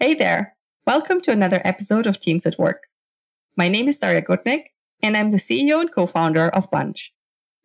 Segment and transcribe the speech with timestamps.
[0.00, 0.54] Hey there.
[0.86, 2.84] Welcome to another episode of Teams at Work.
[3.56, 4.66] My name is Daria Gutnick,
[5.02, 7.12] and I'm the CEO and co-founder of Bunch.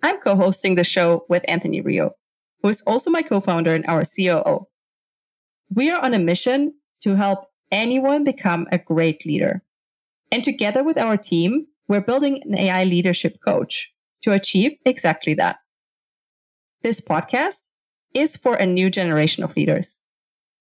[0.01, 2.13] I'm co-hosting the show with Anthony Rio,
[2.63, 4.65] who is also my co-founder and our COO.
[5.69, 6.73] We are on a mission
[7.03, 9.61] to help anyone become a great leader.
[10.31, 13.91] And together with our team, we're building an AI leadership coach
[14.23, 15.57] to achieve exactly that.
[16.81, 17.69] This podcast
[18.15, 20.02] is for a new generation of leaders.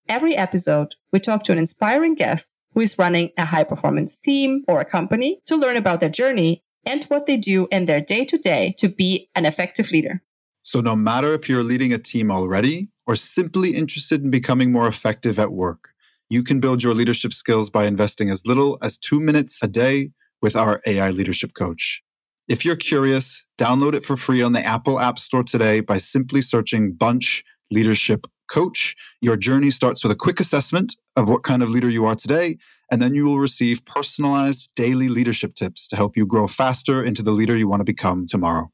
[0.08, 4.64] Every episode, we talk to an inspiring guest who is running a high performance team
[4.66, 8.24] or a company to learn about their journey and what they do in their day
[8.24, 10.20] to day to be an effective leader.
[10.62, 14.86] So, no matter if you're leading a team already or simply interested in becoming more
[14.86, 15.90] effective at work,
[16.28, 20.10] you can build your leadership skills by investing as little as two minutes a day
[20.40, 22.02] with our AI leadership coach.
[22.48, 26.42] If you're curious, download it for free on the Apple App Store today by simply
[26.42, 28.94] searching Bunch Leadership coach.
[29.22, 32.58] Your journey starts with a quick assessment of what kind of leader you are today,
[32.90, 37.22] and then you will receive personalized daily leadership tips to help you grow faster into
[37.22, 38.70] the leader you want to become tomorrow.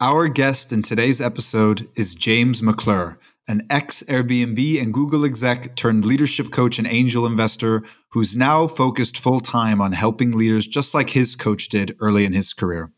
[0.00, 3.16] Our guest in today's episode is James McClure,
[3.46, 9.16] an ex Airbnb and Google exec turned leadership coach and angel investor who's now focused
[9.18, 12.90] full time on helping leaders just like his coach did early in his career.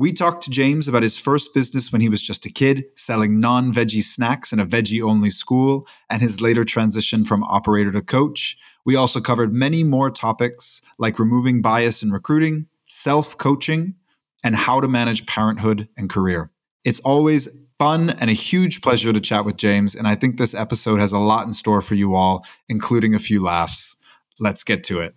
[0.00, 3.38] We talked to James about his first business when he was just a kid, selling
[3.38, 8.00] non veggie snacks in a veggie only school, and his later transition from operator to
[8.00, 8.56] coach.
[8.86, 13.94] We also covered many more topics like removing bias in recruiting, self coaching,
[14.42, 16.50] and how to manage parenthood and career.
[16.82, 17.46] It's always
[17.78, 21.12] fun and a huge pleasure to chat with James, and I think this episode has
[21.12, 23.98] a lot in store for you all, including a few laughs.
[24.38, 25.14] Let's get to it.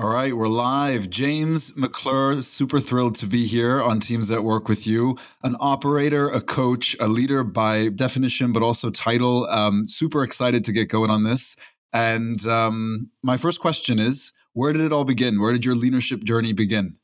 [0.00, 1.10] All right, we're live.
[1.10, 5.18] James McClure, super thrilled to be here on Teams at Work with you.
[5.42, 9.46] An operator, a coach, a leader by definition, but also title.
[9.50, 11.54] Um, super excited to get going on this.
[11.92, 15.38] And um, my first question is where did it all begin?
[15.38, 16.96] Where did your leadership journey begin?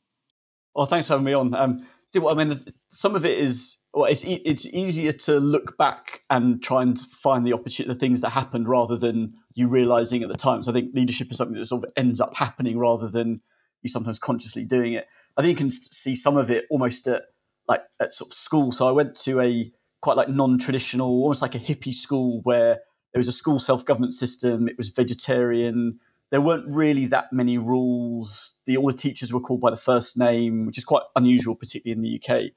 [0.73, 1.53] Well, thanks for having me on.
[1.53, 2.59] Um, see, what I mean,
[2.89, 6.99] some of it is well, it's e- it's easier to look back and try and
[6.99, 10.61] find the opportunity, the things that happened, rather than you realizing at the time.
[10.61, 13.41] So I think leadership is something that sort of ends up happening rather than
[13.81, 15.07] you sometimes consciously doing it.
[15.35, 17.23] I think you can see some of it almost at
[17.67, 18.71] like at sort of school.
[18.71, 22.81] So I went to a quite like non-traditional, almost like a hippie school where
[23.13, 24.67] there was a school self-government system.
[24.67, 25.99] It was vegetarian.
[26.29, 28.57] There weren't really that many rules.
[28.67, 31.97] The all the teachers were called by the first name, which is quite unusual, particularly
[31.97, 32.51] in the UK.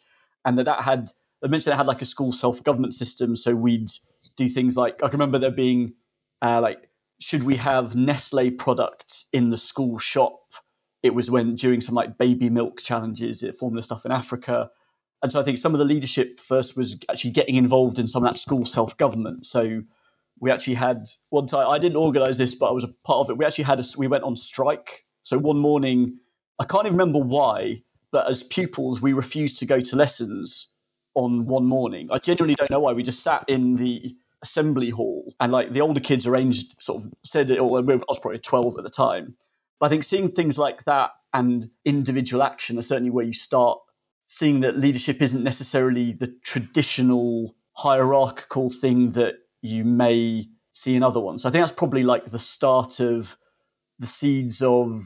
[0.44, 1.12] And that that had
[1.43, 3.37] I mentioned it had like a school self-government system.
[3.37, 3.89] So we'd
[4.37, 5.94] do things like I can remember there being
[6.43, 6.90] uh, like
[7.21, 10.41] should we have Nestle products in the school shop?
[11.03, 14.71] It was when during some like baby milk challenges, formula stuff in Africa.
[15.23, 18.25] And so I think some of the leadership first was actually getting involved in some
[18.25, 19.45] of that school self government.
[19.47, 19.83] So
[20.41, 23.31] we actually had one time, I didn't organize this, but I was a part of
[23.31, 23.37] it.
[23.37, 25.05] We actually had a, we went on strike.
[25.23, 26.19] So one morning,
[26.59, 30.73] I can't even remember why, but as pupils, we refused to go to lessons
[31.15, 32.09] on one morning.
[32.11, 32.93] I genuinely don't know why.
[32.93, 37.12] We just sat in the assembly hall and like the older kids arranged sort of
[37.23, 39.37] said it all i was probably 12 at the time.
[39.78, 43.78] But i think seeing things like that and individual action are certainly where you start
[44.25, 51.21] seeing that leadership isn't necessarily the traditional hierarchical thing that you may see in other
[51.21, 51.43] ones.
[51.43, 53.37] So i think that's probably like the start of
[53.99, 55.03] the seeds of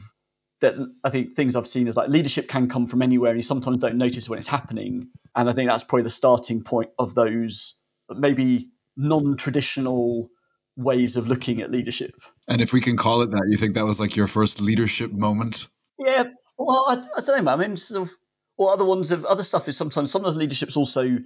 [0.61, 3.43] that i think things i've seen is like leadership can come from anywhere and you
[3.43, 5.09] sometimes don't notice when it's happening.
[5.35, 10.29] And i think that's probably the starting point of those maybe non-traditional
[10.77, 12.15] ways of looking at leadership.
[12.47, 15.11] And if we can call it that, you think that was like your first leadership
[15.11, 15.67] moment?
[15.97, 16.25] Yeah.
[16.57, 17.51] Well, I, I don't know.
[17.51, 18.11] I mean, sort of,
[18.57, 21.17] or other ones of other stuff is sometimes sometimes leadership's also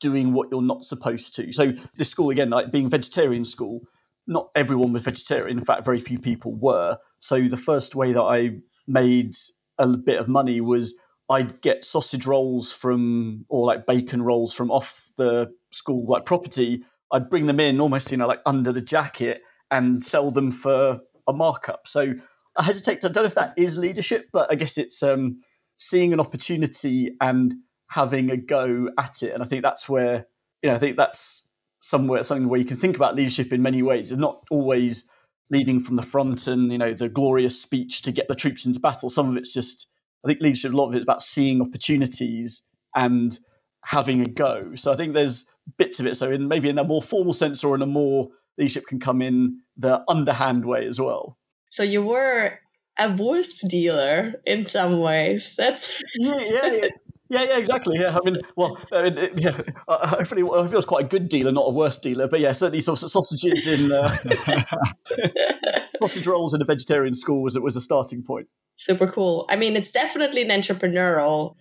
[0.00, 1.52] doing what you're not supposed to.
[1.52, 3.80] So this school again, like being vegetarian school,
[4.26, 5.58] not everyone was vegetarian.
[5.58, 6.98] In fact, very few people were.
[7.20, 9.34] So the first way that I made
[9.78, 14.70] a bit of money was I'd get sausage rolls from or like bacon rolls from
[14.70, 18.80] off the school like property I'd bring them in almost, you know, like under the
[18.80, 21.86] jacket and sell them for a markup.
[21.86, 22.14] So
[22.56, 25.40] I hesitate I don't know if that is leadership, but I guess it's um,
[25.76, 27.54] seeing an opportunity and
[27.88, 29.32] having a go at it.
[29.32, 30.26] And I think that's where,
[30.62, 31.48] you know, I think that's
[31.80, 35.08] somewhere, something where you can think about leadership in many ways and not always
[35.50, 38.80] leading from the front and, you know, the glorious speech to get the troops into
[38.80, 39.08] battle.
[39.08, 39.88] Some of it's just,
[40.24, 42.64] I think leadership, a lot of it is about seeing opportunities
[42.96, 43.38] and
[43.86, 44.72] having a go.
[44.74, 45.48] So I think there's
[45.78, 46.16] bits of it.
[46.16, 48.28] So in maybe in a more formal sense or in a more
[48.58, 51.38] leadership can come in the underhand way as well.
[51.70, 52.58] So you were
[52.98, 55.54] a Wurst dealer in some ways.
[55.56, 56.88] That's yeah, yeah, yeah.
[57.28, 57.98] Yeah, yeah, exactly.
[57.98, 61.28] Yeah, I mean, well, I mean, yeah, hopefully, well, I feel it's quite a good
[61.28, 62.28] dealer, not a worse dealer.
[62.28, 63.90] But yeah, certainly sausages in.
[63.90, 64.16] Uh...
[65.98, 68.46] sausage rolls in a vegetarian school was it was a starting point.
[68.76, 69.44] Super cool.
[69.48, 71.56] I mean, it's definitely an entrepreneurial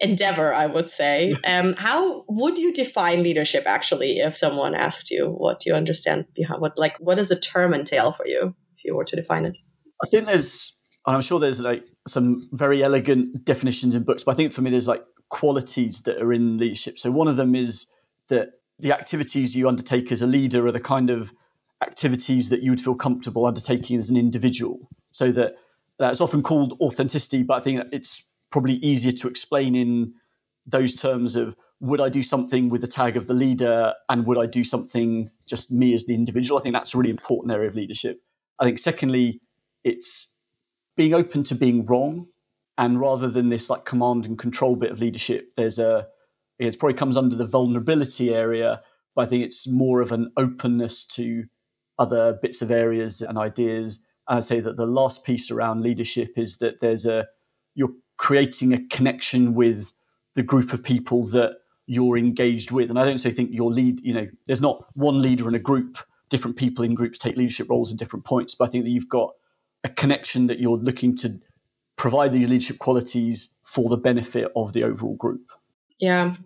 [0.00, 1.34] endeavor, I would say.
[1.46, 6.26] Um, how would you define leadership actually if someone asked you what do you understand
[6.34, 9.44] behind what like what does the term entail for you if you were to define
[9.44, 9.56] it?
[10.02, 10.76] I think there's
[11.06, 14.70] I'm sure there's like some very elegant definitions in books, but I think for me
[14.70, 16.98] there's like qualities that are in leadership.
[16.98, 17.86] So one of them is
[18.28, 18.48] that
[18.78, 21.32] the activities you undertake as a leader are the kind of
[21.82, 24.78] activities that you would feel comfortable undertaking as an individual.
[25.12, 25.54] So that
[25.98, 30.14] that's often called authenticity, but I think it's probably easier to explain in
[30.66, 34.38] those terms of would I do something with the tag of the leader and would
[34.38, 36.58] I do something just me as the individual?
[36.58, 38.20] I think that's a really important area of leadership.
[38.58, 39.40] I think secondly,
[39.84, 40.36] it's
[40.96, 42.26] being open to being wrong.
[42.76, 46.06] And rather than this like command and control bit of leadership, there's a
[46.58, 48.82] it probably comes under the vulnerability area,
[49.14, 51.44] but I think it's more of an openness to
[51.98, 54.00] other bits of areas and ideas.
[54.28, 57.26] And I'd say that the last piece around leadership is that there's a
[57.74, 59.94] you're creating a connection with
[60.34, 61.52] the group of people that
[61.86, 62.90] you're engaged with.
[62.90, 65.58] And I don't say think your lead, you know, there's not one leader in a
[65.58, 65.96] group,
[66.28, 69.08] different people in groups take leadership roles at different points, but I think that you've
[69.08, 69.30] got
[69.84, 71.40] a connection that you're looking to
[71.96, 75.46] provide these leadership qualities for the benefit of the overall group.
[75.98, 76.36] Yeah.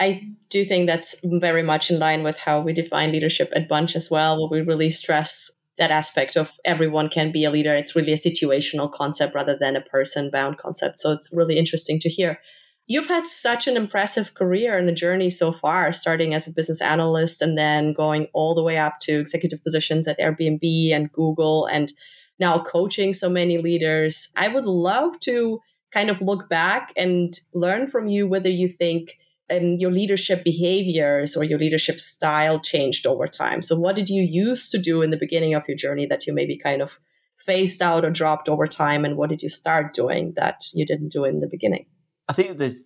[0.00, 3.94] I do think that's very much in line with how we define leadership at Bunch
[3.94, 7.74] as well, where we really stress that aspect of everyone can be a leader.
[7.74, 11.00] It's really a situational concept rather than a person bound concept.
[11.00, 12.40] So it's really interesting to hear.
[12.88, 16.82] You've had such an impressive career and a journey so far, starting as a business
[16.82, 21.66] analyst and then going all the way up to executive positions at Airbnb and Google
[21.66, 21.92] and
[22.40, 24.28] now coaching so many leaders.
[24.36, 25.60] I would love to
[25.92, 29.18] kind of look back and learn from you whether you think
[29.52, 33.62] um, your leadership behaviors or your leadership style changed over time.
[33.62, 36.32] So, what did you used to do in the beginning of your journey that you
[36.32, 36.98] maybe kind of
[37.38, 39.04] phased out or dropped over time?
[39.04, 41.86] And what did you start doing that you didn't do in the beginning?
[42.28, 42.84] I think there's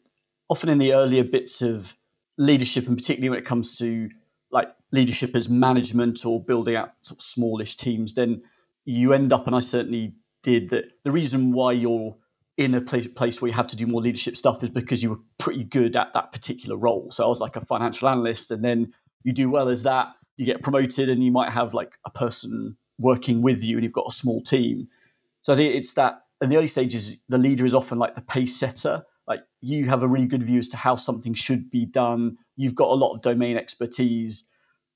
[0.48, 1.96] often in the earlier bits of
[2.38, 4.08] leadership, and particularly when it comes to
[4.50, 8.42] like leadership as management or building out sort of smallish teams, then
[8.84, 12.16] you end up, and I certainly did, that the reason why you're
[12.56, 15.10] in a place, place where you have to do more leadership stuff is because you
[15.10, 17.10] were pretty good at that particular role.
[17.10, 18.92] So I was like a financial analyst, and then
[19.22, 22.76] you do well as that, you get promoted, and you might have like a person
[22.98, 24.88] working with you, and you've got a small team.
[25.42, 28.22] So I think it's that in the early stages, the leader is often like the
[28.22, 29.04] pace setter.
[29.26, 32.36] Like you have a really good view as to how something should be done.
[32.56, 34.48] You've got a lot of domain expertise.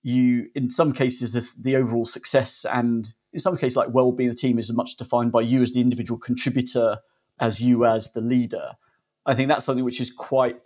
[0.02, 4.36] You, in some cases, this, the overall success and in some cases, like well-being of
[4.36, 6.98] the team is much defined by you as the individual contributor
[7.40, 8.72] as you as the leader.
[9.26, 10.60] I think that's something which is quite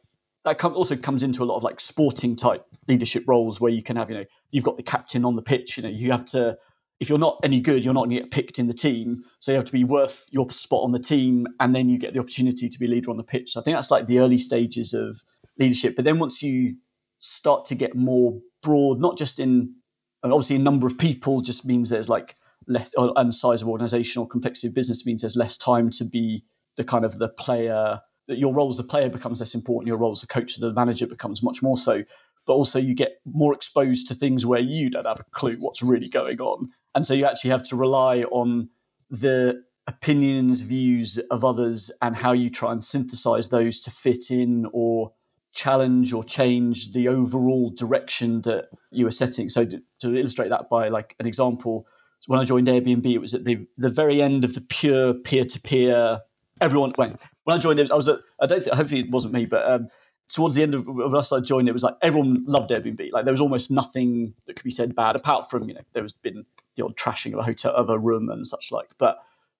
[0.44, 3.82] that com- also comes into a lot of like sporting type leadership roles where you
[3.82, 5.76] can have you know you've got the captain on the pitch.
[5.76, 6.56] You know you have to
[7.00, 9.24] if you're not any good, you're not going to get picked in the team.
[9.40, 12.12] So you have to be worth your spot on the team, and then you get
[12.12, 13.52] the opportunity to be leader on the pitch.
[13.52, 15.24] So I think that's like the early stages of
[15.58, 15.96] leadership.
[15.96, 16.76] But then once you
[17.18, 19.74] start to get more broad, not just in
[20.22, 22.36] obviously a number of people just means there's like
[22.66, 26.44] less and size of organization or complexity of business means there's less time to be
[26.76, 29.98] the kind of the player that your role as a player becomes less important your
[29.98, 32.02] role as a coach or the manager becomes much more so.
[32.46, 35.82] But also you get more exposed to things where you don't have a clue what's
[35.82, 36.70] really going on.
[36.94, 38.68] And so you actually have to rely on
[39.10, 44.66] the opinions views of others and how you try and synthesize those to fit in
[44.72, 45.12] or
[45.52, 49.48] challenge or change the overall direction that you are setting.
[49.48, 51.86] So to, to illustrate that by like an example
[52.26, 56.20] when i joined airbnb it was at the, the very end of the pure peer-to-peer
[56.60, 57.22] everyone went.
[57.44, 59.68] When I joined it, I was at, I don't think, hopefully it wasn't me, but
[59.70, 59.88] um,
[60.28, 63.12] towards the end of when I joined, it was like everyone loved Airbnb.
[63.12, 66.02] Like there was almost nothing that could be said bad, apart from you know there
[66.02, 66.44] was been
[66.76, 68.90] the odd trashing of a hotel of a room and such like.
[68.98, 69.18] But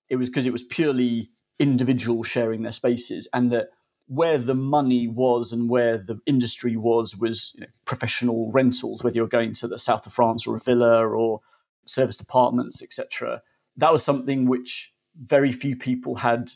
[0.09, 3.69] it was because it was purely individuals sharing their spaces, and that
[4.07, 9.15] where the money was and where the industry was was you know, professional rentals, whether
[9.15, 11.39] you're going to the south of France or a villa or
[11.85, 13.41] serviced apartments, etc.
[13.77, 16.51] That was something which very few people had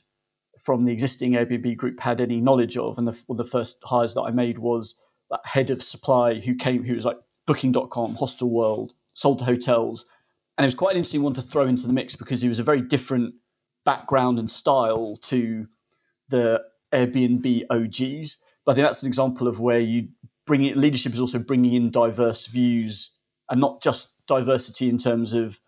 [0.59, 2.97] from the existing Airbnb group had any knowledge of.
[2.97, 6.35] And the, one of the first hires that I made was that head of supply
[6.35, 10.05] who came, who was like Booking.com, Hostelworld, sold to hotels.
[10.57, 12.59] And it was quite an interesting one to throw into the mix because he was
[12.59, 13.35] a very different
[13.85, 15.67] background and style to
[16.29, 16.61] the
[16.93, 18.43] Airbnb OGs.
[18.65, 20.09] But I think that's an example of where you
[20.45, 23.15] bring it, leadership is also bringing in diverse views
[23.49, 25.59] and not just diversity in terms of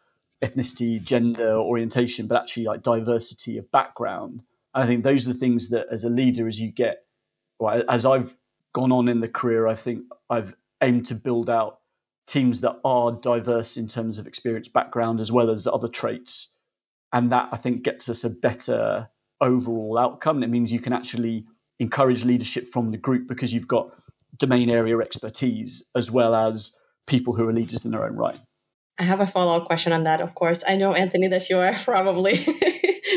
[0.44, 4.44] ethnicity, gender, orientation, but actually like diversity of background.
[4.74, 7.04] I think those are the things that, as a leader, as you get,
[7.60, 8.36] well, as I've
[8.74, 11.80] gone on in the career, I think I've aimed to build out
[12.28, 16.56] teams that are diverse in terms of experience background as well as other traits.
[17.12, 19.10] And that I think gets us a better
[19.42, 20.44] overall outcome.
[20.44, 21.44] It means you can actually
[21.80, 23.92] encourage leadership from the group because you've got
[24.38, 26.76] domain area expertise as well as
[27.08, 28.40] people who are leaders in their own right.
[28.98, 30.64] I have a follow up question on that, of course.
[30.66, 32.46] I know, Anthony, that you are probably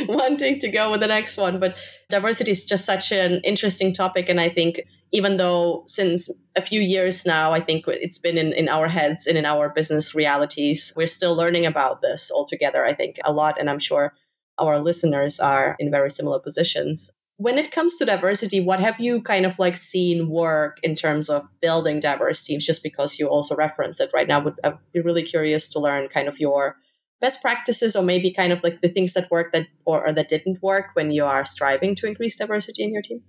[0.09, 1.77] wanting to go with the next one, but
[2.09, 4.29] diversity is just such an interesting topic.
[4.29, 4.81] And I think
[5.13, 9.27] even though since a few years now, I think it's been in, in our heads
[9.27, 13.59] and in our business realities, we're still learning about this altogether, I think, a lot.
[13.59, 14.15] And I'm sure
[14.59, 19.21] our listeners are in very similar positions when it comes to diversity what have you
[19.21, 23.57] kind of like seen work in terms of building diverse teams just because you also
[23.57, 26.77] reference it right now would i'd be really curious to learn kind of your
[27.25, 30.29] best practices or maybe kind of like the things that work that or, or that
[30.29, 33.23] didn't work when you are striving to increase diversity in your team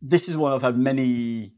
[0.00, 1.52] this is one i've had many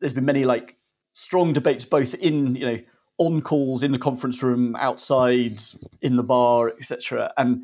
[0.00, 0.76] there's been many like
[1.14, 2.78] strong debates both in you know
[3.16, 5.58] on calls in the conference room outside
[6.02, 7.62] in the bar etc and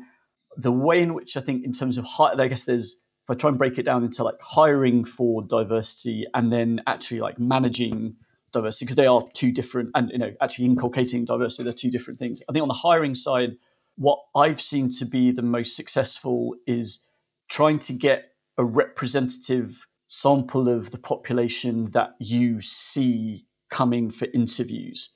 [0.57, 3.33] the way in which i think in terms of high, i guess there's if I
[3.33, 8.17] try and break it down into like hiring for diversity and then actually like managing
[8.55, 12.19] diversity, because they are two different, and you know, actually inculcating diversity, they're two different
[12.19, 12.41] things.
[12.47, 13.57] I think on the hiring side,
[13.97, 17.07] what I've seen to be the most successful is
[17.49, 25.15] trying to get a representative sample of the population that you see coming for interviews.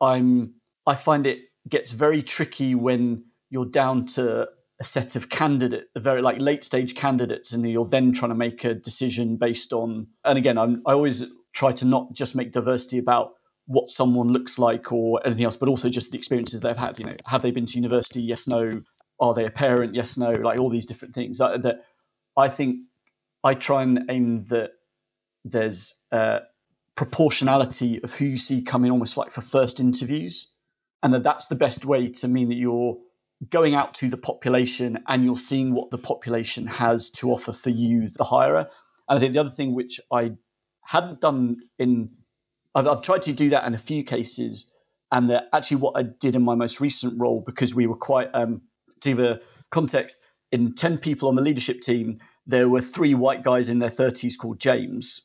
[0.00, 0.54] I'm
[0.86, 4.48] I find it gets very tricky when you're down to
[4.80, 8.64] a set of candidate, very like late stage candidates, and you're then trying to make
[8.64, 10.06] a decision based on.
[10.24, 13.32] And again, I'm, I always try to not just make diversity about
[13.66, 16.98] what someone looks like or anything else, but also just the experiences they've had.
[16.98, 18.20] You know, have they been to university?
[18.20, 18.82] Yes, no.
[19.20, 19.94] Are they a parent?
[19.94, 20.32] Yes, no.
[20.32, 21.38] Like all these different things.
[21.38, 21.84] That, that
[22.36, 22.76] I think
[23.44, 24.70] I try and aim that
[25.44, 26.04] there's
[26.96, 30.52] proportionality of who you see coming almost like for first interviews,
[31.02, 32.96] and that that's the best way to mean that you're
[33.48, 37.70] going out to the population and you're seeing what the population has to offer for
[37.70, 38.68] you, the hirer.
[39.08, 40.32] And I think the other thing which I
[40.82, 42.10] hadn't done in,
[42.74, 44.72] I've, I've tried to do that in a few cases,
[45.12, 48.30] and that actually what I did in my most recent role, because we were quite,
[48.34, 48.62] um,
[49.00, 50.22] to the context,
[50.52, 54.36] in 10 people on the leadership team, there were three white guys in their 30s
[54.38, 55.22] called James.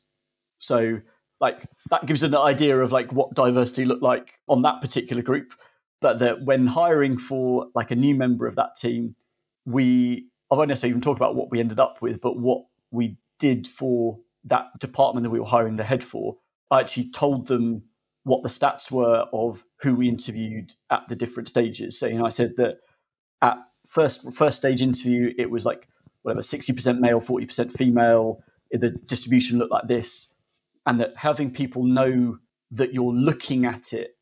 [0.58, 1.00] So,
[1.40, 5.52] like, that gives an idea of like what diversity looked like on that particular group
[6.00, 9.16] but that when hiring for like a new member of that team,
[9.64, 13.16] we I won't necessarily even talk about what we ended up with, but what we
[13.38, 16.36] did for that department that we were hiring the head for.
[16.70, 17.82] I actually told them
[18.24, 21.98] what the stats were of who we interviewed at the different stages.
[21.98, 22.78] So you know, I said that
[23.42, 23.56] at
[23.86, 25.88] first first stage interview, it was like
[26.22, 28.42] whatever sixty percent male, forty percent female.
[28.72, 30.34] The distribution looked like this,
[30.86, 32.38] and that having people know
[32.72, 34.16] that you're looking at it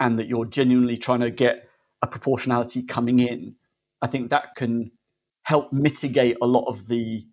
[0.00, 1.66] and that you're genuinely trying to get
[2.02, 3.56] a proportionality coming in,
[4.02, 4.90] I think that can
[5.44, 7.24] help mitigate a lot of the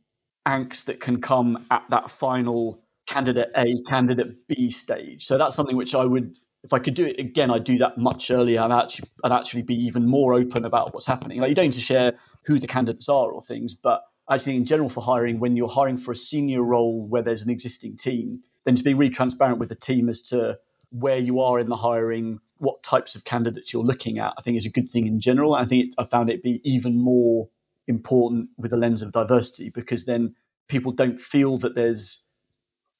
[0.48, 5.26] angst that can come at that final candidate A, candidate B stage.
[5.26, 7.98] So that's something which I would, if I could do it again, I'd do that
[7.98, 8.62] much earlier.
[8.62, 11.40] I'd actually, I'd actually be even more open about what's happening.
[11.40, 12.14] Like you don't need to share
[12.46, 15.98] who the candidates are or things, but actually in general for hiring, when you're hiring
[15.98, 19.70] for a senior role where there's an existing team, then to be really transparent with
[19.70, 20.58] the team as to
[20.92, 24.58] where you are in the hiring, what types of candidates you're looking at, I think
[24.58, 25.56] is a good thing in general.
[25.56, 27.50] I think it, I found it be even more
[27.88, 30.36] important with the lens of diversity because then
[30.70, 32.23] people don't feel that there's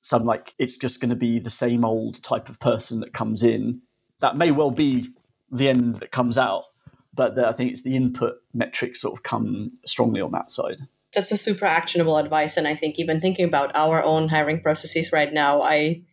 [0.04, 3.42] some like it's just going to be the same old type of person that comes
[3.42, 3.82] in.
[4.20, 5.10] That may well be
[5.52, 6.66] the end that comes out,
[7.14, 10.78] but the, I think it's the input metrics sort of come strongly on that side.
[11.14, 15.12] That's a super actionable advice, and I think even thinking about our own hiring processes
[15.12, 16.04] right now, I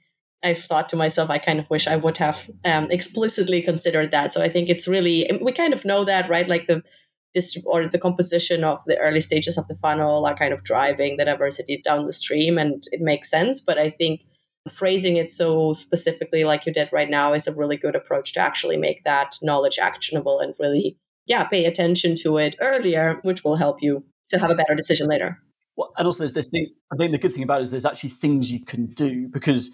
[0.43, 4.33] I've thought to myself, I kind of wish I would have um, explicitly considered that.
[4.33, 6.49] So I think it's really we kind of know that, right?
[6.49, 6.83] Like the
[7.65, 11.25] or the composition of the early stages of the funnel are kind of driving the
[11.25, 13.61] diversity down the stream, and it makes sense.
[13.61, 14.23] But I think
[14.69, 18.41] phrasing it so specifically, like you did right now, is a really good approach to
[18.41, 20.97] actually make that knowledge actionable and really,
[21.27, 25.09] yeah, pay attention to it earlier, which will help you to have a better decision
[25.09, 25.39] later.
[25.77, 26.67] Well, and also there's this thing.
[26.93, 29.71] I think the good thing about it is there's actually things you can do because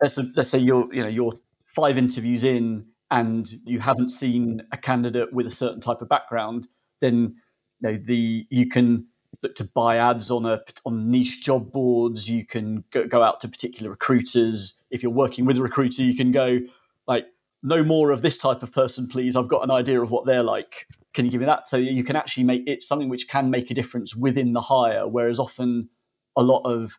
[0.00, 1.32] let's let's say you're you know you're
[1.66, 6.68] five interviews in and you haven't seen a candidate with a certain type of background,
[7.00, 7.36] then
[7.80, 9.06] you know the you can
[9.42, 12.28] look to buy ads on a on niche job boards.
[12.30, 14.84] You can go, go out to particular recruiters.
[14.90, 16.60] If you're working with a recruiter, you can go
[17.06, 17.26] like,
[17.62, 19.36] no more of this type of person, please.
[19.36, 20.86] I've got an idea of what they're like.
[21.12, 21.68] Can you give me that?
[21.68, 25.06] So you can actually make it something which can make a difference within the hire,
[25.06, 25.88] whereas often
[26.36, 26.98] a lot of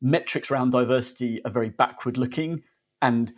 [0.00, 2.62] metrics around diversity are very backward looking
[3.00, 3.32] and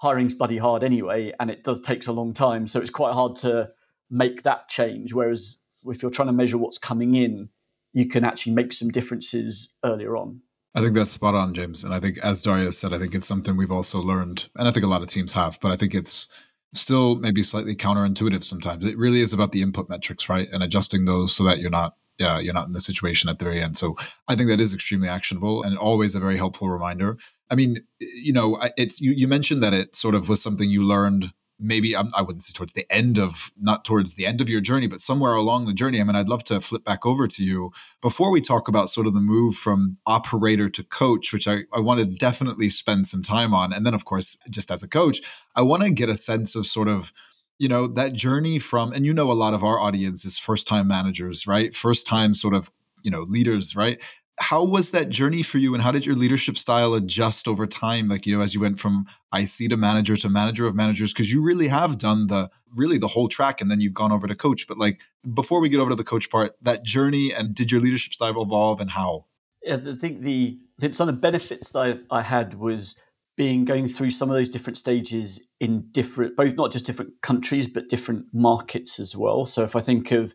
[0.00, 2.66] hiring's bloody hard anyway, and it does takes a long time.
[2.66, 3.70] So it's quite hard to
[4.10, 5.12] make that change.
[5.12, 7.48] Whereas if you're trying to measure what's coming in,
[7.92, 10.40] you can actually make some differences earlier on.
[10.74, 11.84] I think that's spot on, James.
[11.84, 14.72] And I think, as Daria said, I think it's something we've also learned, and I
[14.72, 16.26] think a lot of teams have, but I think it's
[16.72, 18.84] still maybe slightly counterintuitive sometimes.
[18.84, 20.48] It really is about the input metrics, right?
[20.52, 23.44] And adjusting those so that you're not yeah, you're not in the situation at the
[23.44, 23.76] very end.
[23.76, 23.96] So
[24.28, 27.18] I think that is extremely actionable and always a very helpful reminder.
[27.50, 30.84] I mean, you know, it's you, you mentioned that it sort of was something you
[30.84, 34.60] learned maybe I wouldn't say towards the end of not towards the end of your
[34.60, 36.00] journey, but somewhere along the journey.
[36.00, 39.06] I mean, I'd love to flip back over to you before we talk about sort
[39.06, 43.22] of the move from operator to coach, which I, I want to definitely spend some
[43.22, 43.72] time on.
[43.72, 45.20] And then, of course, just as a coach,
[45.54, 47.12] I want to get a sense of sort of
[47.58, 50.66] you know that journey from and you know a lot of our audience is first
[50.66, 52.68] time managers right first time sort of
[53.02, 54.02] you know leaders right
[54.40, 58.08] how was that journey for you and how did your leadership style adjust over time?
[58.08, 61.32] Like you know as you went from ic to manager to manager of managers because
[61.32, 64.34] you really have done the really the whole track and then you've gone over to
[64.34, 64.66] coach.
[64.66, 65.00] But like
[65.32, 68.40] before we get over to the coach part that journey and did your leadership style
[68.42, 69.26] evolve and how?
[69.62, 73.00] Yeah, i think the I think some of the benefits that I, I had was
[73.36, 77.66] being going through some of those different stages in different both not just different countries
[77.68, 79.46] but different markets as well.
[79.46, 80.34] So if i think of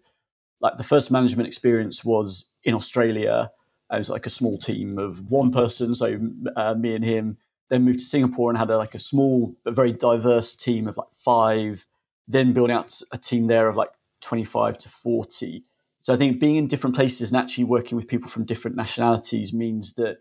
[0.62, 3.52] like the first management experience was in australia
[3.92, 6.20] it was like a small team of one person, so
[6.56, 7.38] uh, me and him.
[7.70, 10.98] Then moved to Singapore and had a, like a small but very diverse team of
[10.98, 11.86] like five.
[12.28, 13.92] Then building out a team there of like
[14.22, 15.66] twenty five to forty.
[16.00, 19.54] So I think being in different places and actually working with people from different nationalities
[19.54, 20.18] means that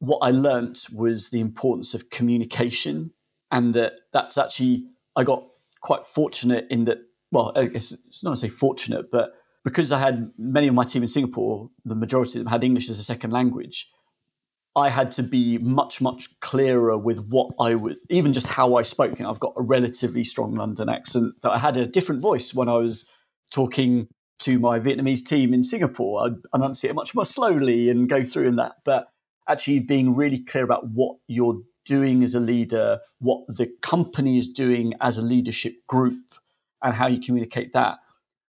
[0.00, 3.12] what I learnt was the importance of communication,
[3.50, 5.46] and that that's actually I got
[5.80, 6.98] quite fortunate in that.
[7.30, 9.32] Well, I guess it's not to say fortunate, but
[9.64, 12.88] because I had many of my team in Singapore, the majority of them had English
[12.90, 13.88] as a second language.
[14.74, 18.82] I had to be much, much clearer with what I would, even just how I
[18.82, 19.18] spoke.
[19.18, 22.54] You know, I've got a relatively strong London accent, but I had a different voice
[22.54, 23.08] when I was
[23.50, 24.08] talking
[24.40, 26.26] to my Vietnamese team in Singapore.
[26.26, 28.76] I'd enunciate much more slowly and go through in that.
[28.84, 29.08] But
[29.48, 34.48] actually being really clear about what you're doing as a leader, what the company is
[34.48, 36.22] doing as a leadership group,
[36.82, 37.98] and how you communicate that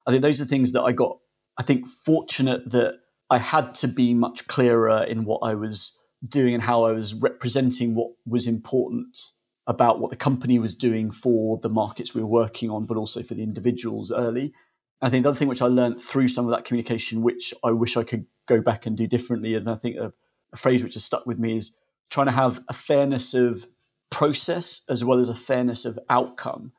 [0.06, 1.18] I think those are things that I got,
[1.58, 2.94] I think, fortunate that
[3.30, 7.14] I had to be much clearer in what I was doing and how I was
[7.14, 9.18] representing what was important
[9.66, 13.22] about what the company was doing for the markets we were working on, but also
[13.22, 14.52] for the individuals early.
[15.00, 17.70] I think the other thing which I learned through some of that communication, which I
[17.70, 20.12] wish I could go back and do differently, and I think a,
[20.52, 21.76] a phrase which has stuck with me is
[22.10, 23.66] trying to have a fairness of
[24.10, 26.72] process as well as a fairness of outcome.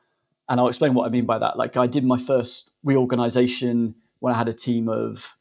[0.48, 1.58] And I'll explain what I mean by that.
[1.58, 5.36] Like I did my first reorganization when I had a team of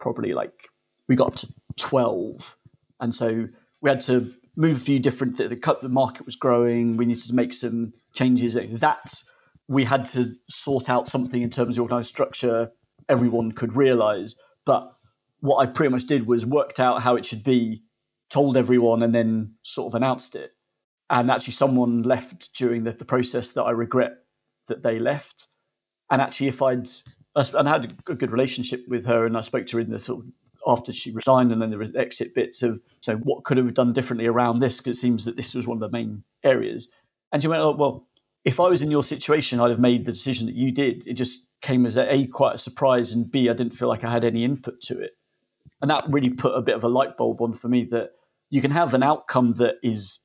[0.00, 0.68] probably like
[1.06, 2.56] we got to 12.
[3.00, 3.46] And so
[3.80, 7.22] we had to move a few different th- the the market was growing, we needed
[7.24, 8.54] to make some changes.
[8.54, 9.14] That
[9.68, 12.72] we had to sort out something in terms of organized structure
[13.08, 14.36] everyone could realize.
[14.64, 14.92] But
[15.40, 17.82] what I pretty much did was worked out how it should be,
[18.28, 20.52] told everyone, and then sort of announced it.
[21.10, 24.12] And actually, someone left during the, the process that I regret
[24.66, 25.48] that they left.
[26.10, 26.88] And actually, if I'd
[27.34, 29.98] and I had a good relationship with her, and I spoke to her in the
[29.98, 30.30] sort of
[30.66, 33.92] after she resigned, and then there was exit bits of so what could have done
[33.92, 36.90] differently around this because it seems that this was one of the main areas.
[37.32, 38.06] And she went, "Oh well,
[38.44, 41.06] if I was in your situation, I'd have made the decision that you did.
[41.06, 44.04] It just came as a, a quite a surprise, and b I didn't feel like
[44.04, 45.12] I had any input to it,
[45.80, 48.12] and that really put a bit of a light bulb on for me that
[48.50, 50.20] you can have an outcome that is,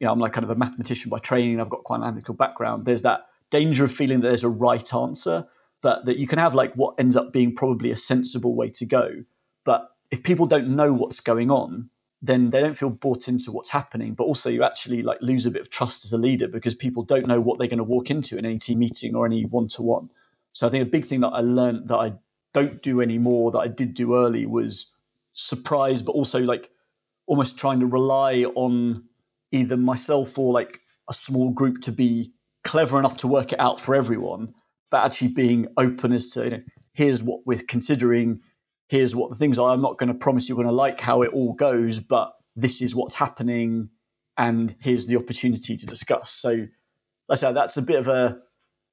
[0.00, 1.60] you know, I'm like kind of a mathematician by training.
[1.60, 2.86] I've got quite an analytical background.
[2.86, 5.46] There's that danger of feeling that there's a right answer,
[5.80, 8.86] but that you can have like what ends up being probably a sensible way to
[8.86, 9.24] go.
[9.64, 13.70] But if people don't know what's going on, then they don't feel bought into what's
[13.70, 14.14] happening.
[14.14, 17.02] But also, you actually like lose a bit of trust as a leader because people
[17.04, 19.68] don't know what they're going to walk into in any team meeting or any one
[19.68, 20.10] to one.
[20.52, 22.14] So I think a big thing that I learned that I
[22.52, 24.92] don't do anymore that I did do early was
[25.34, 26.70] surprise, but also like
[27.26, 29.04] almost trying to rely on
[29.52, 32.30] either myself or like a small group to be
[32.68, 34.52] clever enough to work it out for everyone,
[34.90, 38.40] but actually being open as to, you know, here's what we're considering,
[38.90, 39.72] here's what the things are.
[39.72, 42.82] I'm not going to promise you're going to like how it all goes, but this
[42.82, 43.88] is what's happening,
[44.36, 46.30] and here's the opportunity to discuss.
[46.30, 46.66] So,
[47.26, 48.38] let's say that's a bit of a,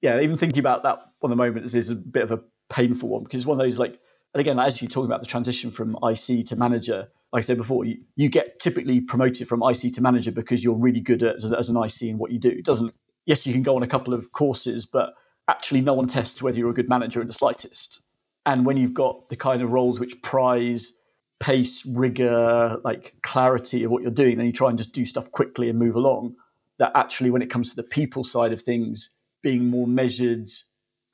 [0.01, 3.09] yeah, even thinking about that one of the moments is a bit of a painful
[3.09, 3.99] one because it's one of those like,
[4.33, 7.57] and again, as you're talking about the transition from IC to manager, like I said
[7.57, 11.35] before, you, you get typically promoted from IC to manager because you're really good at,
[11.35, 12.49] as, as an IC in what you do.
[12.49, 12.93] It doesn't
[13.25, 15.13] yes, you can go on a couple of courses, but
[15.47, 18.01] actually no one tests whether you're a good manager in the slightest.
[18.45, 20.99] And when you've got the kind of roles which prize
[21.39, 25.31] pace, rigor, like clarity of what you're doing, then you try and just do stuff
[25.31, 26.35] quickly and move along.
[26.77, 30.49] that actually, when it comes to the people side of things, being more measured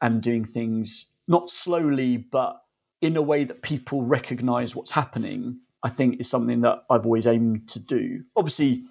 [0.02, 2.62] and doing things not slowly, but
[3.02, 7.28] in a way that people recognize what's happening, I think is something that I've always
[7.28, 8.24] aimed to do.
[8.36, 8.84] Obviously,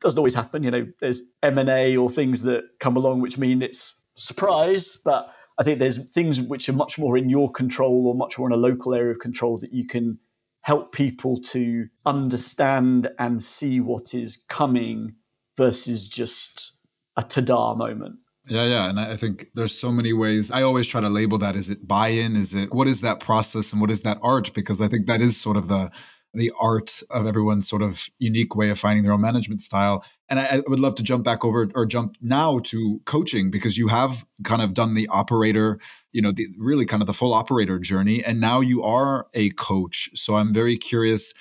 [0.00, 0.62] doesn't always happen.
[0.62, 4.98] You know, there's M and A or things that come along which mean it's surprise,
[5.04, 8.48] but I think there's things which are much more in your control or much more
[8.48, 10.18] in a local area of control that you can
[10.62, 15.14] help people to understand and see what is coming
[15.56, 16.78] versus just
[17.16, 18.16] a ta-da moment.
[18.46, 18.88] Yeah, yeah.
[18.88, 20.50] And I think there's so many ways.
[20.50, 21.56] I always try to label that.
[21.56, 22.36] Is it buy in?
[22.36, 24.52] Is it what is that process and what is that art?
[24.54, 25.90] Because I think that is sort of the
[26.32, 30.04] the art of everyone's sort of unique way of finding their own management style.
[30.28, 33.76] And I, I, would love to jump back over or jump now to coaching because
[33.76, 35.80] you have kind of done the operator,
[36.12, 38.24] you know, the really kind of the full operator journey.
[38.24, 40.10] And now you are a coach.
[40.14, 41.34] So I'm very curious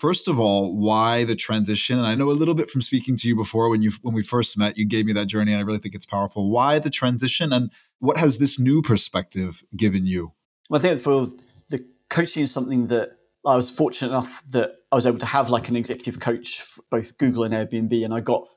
[0.00, 1.98] first of all, why the transition?
[1.98, 4.22] And I know a little bit from speaking to you before when you when we
[4.22, 6.50] first met, you gave me that journey, and I really think it's powerful.
[6.50, 10.32] Why the transition, and what has this new perspective given you?
[10.70, 11.28] Well, I think for
[11.68, 15.50] the coaching is something that I was fortunate enough that I was able to have
[15.50, 18.48] like an executive coach for both Google and Airbnb, and I got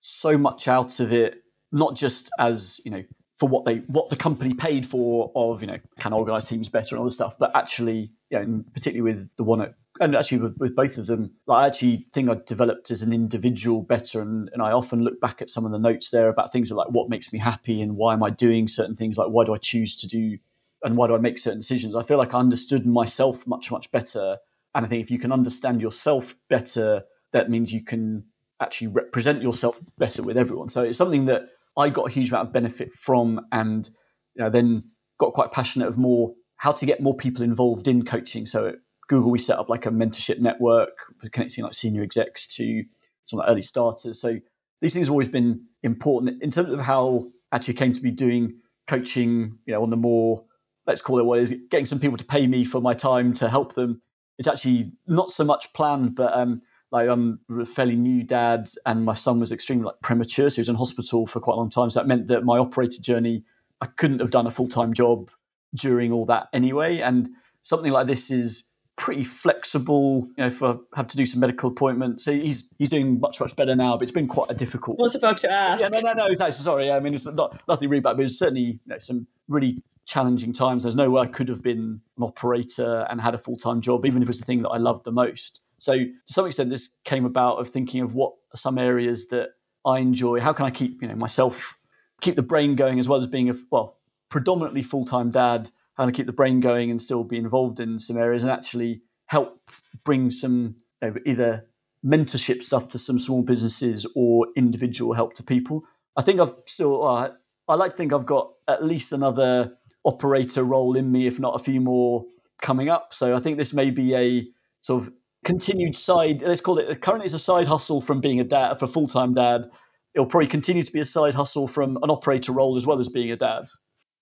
[0.00, 1.42] so much out of it.
[1.72, 3.02] Not just as you know
[3.34, 6.94] for what they what the company paid for of you know can organize teams better
[6.94, 10.38] and all this stuff, but actually, you know, particularly with the one at and actually
[10.38, 14.20] with, with, both of them, like I actually think I developed as an individual better.
[14.20, 16.88] And, and I often look back at some of the notes there about things like
[16.90, 19.58] what makes me happy and why am I doing certain things, like why do I
[19.58, 20.38] choose to do
[20.82, 21.96] and why do I make certain decisions.
[21.96, 24.36] I feel like I understood myself much, much better.
[24.74, 28.24] And I think if you can understand yourself better, that means you can
[28.60, 30.68] actually represent yourself better with everyone.
[30.68, 31.42] So it's something that
[31.76, 33.88] I got a huge amount of benefit from and
[34.34, 34.84] you know, then
[35.18, 38.46] got quite passionate of more how to get more people involved in coaching.
[38.46, 38.74] So at
[39.08, 40.90] Google, we set up like a mentorship network
[41.32, 42.84] connecting like senior execs to
[43.24, 44.20] some like early starters.
[44.20, 44.38] So
[44.80, 48.60] these things have always been important in terms of how actually came to be doing
[48.86, 50.44] coaching, you know, on the more
[50.86, 53.48] let's call it what is getting some people to pay me for my time to
[53.48, 54.02] help them.
[54.38, 56.60] It's actually not so much planned, but um,
[56.92, 60.60] like I'm a fairly new dad, and my son was extremely like premature, so he
[60.60, 61.90] was in hospital for quite a long time.
[61.90, 63.44] So that meant that my operator journey,
[63.80, 65.30] I couldn't have done a full time job
[65.74, 66.98] during all that anyway.
[66.98, 67.30] And
[67.62, 70.28] something like this is pretty flexible.
[70.36, 73.40] You know, if I have to do some medical appointments, so he's he's doing much
[73.40, 73.96] much better now.
[73.96, 74.98] But it's been quite a difficult.
[75.00, 75.80] I was about to ask.
[75.80, 76.26] Yeah, no, no, no.
[76.26, 76.52] Exactly.
[76.52, 76.90] Sorry.
[76.90, 80.52] I mean, it's not nothing really bad, but it's certainly you know, some really challenging
[80.52, 80.84] times.
[80.84, 84.06] There's no way I could have been an operator and had a full time job,
[84.06, 85.62] even if it was the thing that I loved the most.
[85.78, 89.50] So to some extent, this came about of thinking of what are some areas that
[89.84, 90.40] I enjoy.
[90.40, 91.78] How can I keep you know myself
[92.20, 93.98] keep the brain going as well as being a well
[94.30, 97.98] predominantly full time dad how to keep the brain going and still be involved in
[97.98, 99.60] some areas and actually help
[100.04, 101.66] bring some you know, either
[102.04, 105.82] mentorship stuff to some small businesses or individual help to people.
[106.16, 107.30] I think I've still, uh,
[107.68, 111.60] I like to think I've got at least another operator role in me, if not
[111.60, 112.24] a few more
[112.62, 113.12] coming up.
[113.12, 114.46] So I think this may be a
[114.80, 115.12] sort of
[115.44, 118.86] continued side, let's call it, currently it's a side hustle from being a dad, for
[118.86, 119.66] full time dad.
[120.14, 123.08] It'll probably continue to be a side hustle from an operator role as well as
[123.08, 123.64] being a dad.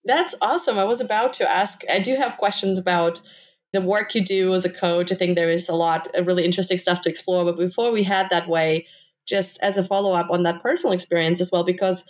[0.04, 0.78] That's awesome.
[0.78, 3.20] I was about to ask, I do have questions about
[3.72, 5.12] the work you do as a coach.
[5.12, 7.44] I think there is a lot of really interesting stuff to explore.
[7.44, 8.86] But before we head that way,
[9.26, 12.04] just as a follow up on that personal experience as well, because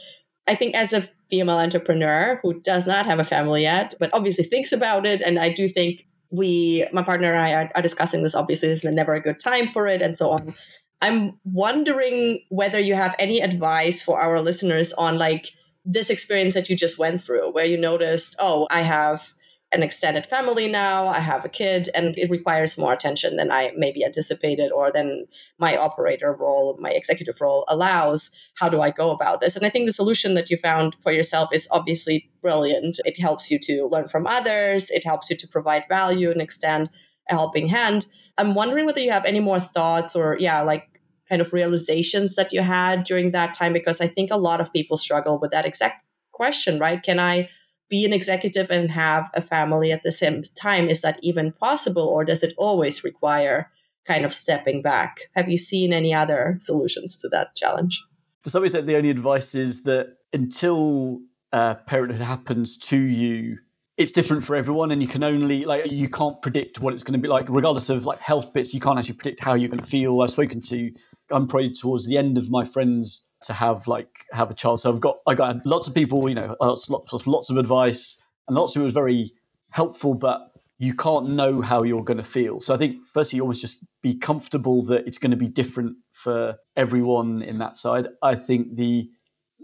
[0.47, 4.45] I think as a female entrepreneur who does not have a family yet, but obviously
[4.45, 8.23] thinks about it, and I do think we, my partner and I, are, are discussing
[8.23, 8.35] this.
[8.35, 10.55] Obviously, this is never a good time for it, and so on.
[11.03, 15.51] I'm wondering whether you have any advice for our listeners on like
[15.85, 19.35] this experience that you just went through where you noticed, oh, I have
[19.75, 23.73] an extended family now, I have a kid, and it requires more attention than I
[23.77, 25.27] maybe anticipated or than
[25.59, 28.31] my operator role, my executive role allows.
[28.59, 29.57] How do I go about this?
[29.57, 33.01] And I think the solution that you found for yourself is obviously brilliant.
[33.05, 36.91] It helps you to learn from others, it helps you to provide value and extend
[37.29, 38.07] a helping hand.
[38.39, 40.95] I'm wondering whether you have any more thoughts or, yeah, like
[41.29, 43.73] kind of realizations that you had during that time?
[43.73, 47.03] Because I think a lot of people struggle with that exact question, right?
[47.03, 47.49] Can I
[47.89, 50.89] be an executive and have a family at the same time?
[50.89, 53.71] Is that even possible, or does it always require
[54.07, 55.23] kind of stepping back?
[55.35, 58.03] Have you seen any other solutions to that challenge?
[58.45, 61.21] To some extent, the only advice is that until
[61.53, 63.59] uh, parenthood happens to you,
[63.97, 67.13] it's different for everyone and you can only like you can't predict what it's going
[67.13, 69.79] to be like regardless of like health bits you can't actually predict how you're going
[69.79, 70.91] to feel i've spoken to
[71.31, 74.93] i'm probably towards the end of my friends to have like have a child so
[74.93, 78.25] i've got i got lots of people you know uh, lots lots lots of advice
[78.49, 79.33] and lots of it was very
[79.73, 82.61] helpful but you can't know how you're going to feel.
[82.61, 85.97] So I think firstly, you always just be comfortable that it's going to be different
[86.11, 88.09] for everyone in that side.
[88.23, 89.09] I think the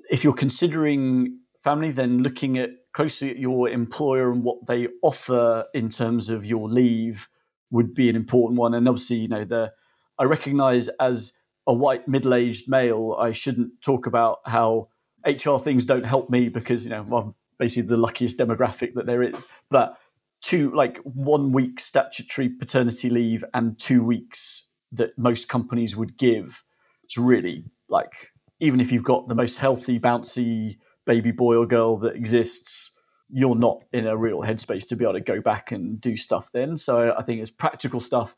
[0.09, 5.65] if you're considering family, then looking at closely at your employer and what they offer
[5.75, 7.29] in terms of your leave
[7.71, 8.75] would be an important one.
[8.75, 9.73] And obviously, you know, the
[10.19, 11.33] I recognise as
[11.67, 14.89] a white middle-aged male, I shouldn't talk about how
[15.27, 19.23] HR things don't help me because you know I'm basically the luckiest demographic that there
[19.23, 19.47] is.
[19.71, 19.97] But
[20.41, 26.65] two like one week statutory paternity leave and two weeks that most companies would give.
[27.05, 31.97] It's really like even if you've got the most healthy, bouncy baby boy or girl
[31.99, 32.99] that exists,
[33.31, 36.51] you're not in a real headspace to be able to go back and do stuff
[36.53, 36.77] then.
[36.77, 38.37] So I think it's practical stuff.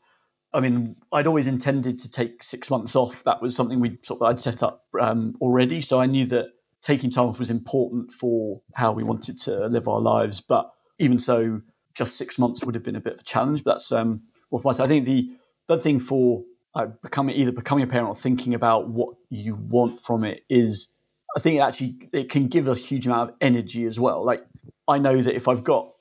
[0.53, 3.23] I mean, I'd always intended to take six months off.
[3.23, 5.81] That was something we sort of I'd set up um, already.
[5.81, 6.49] So I knew that
[6.81, 10.41] taking time off was important for how we wanted to live our lives.
[10.41, 11.61] But even so,
[11.95, 13.63] just six months would have been a bit of a challenge.
[13.63, 15.31] But that's um, what I think the
[15.69, 16.43] other thing for
[16.75, 20.95] uh, becoming either becoming a parent or thinking about what you want from it is,
[21.35, 24.23] I think it actually it can give a huge amount of energy as well.
[24.23, 24.45] Like
[24.87, 25.91] I know that if I've got,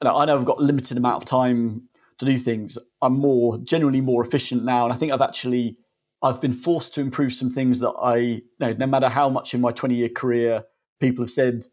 [0.00, 3.58] you know, I know I've got limited amount of time to do things, I'm more
[3.58, 5.76] generally more efficient now, and I think I've actually
[6.22, 9.54] I've been forced to improve some things that I, you know, no matter how much
[9.54, 10.62] in my 20 year career
[11.00, 11.64] people have said,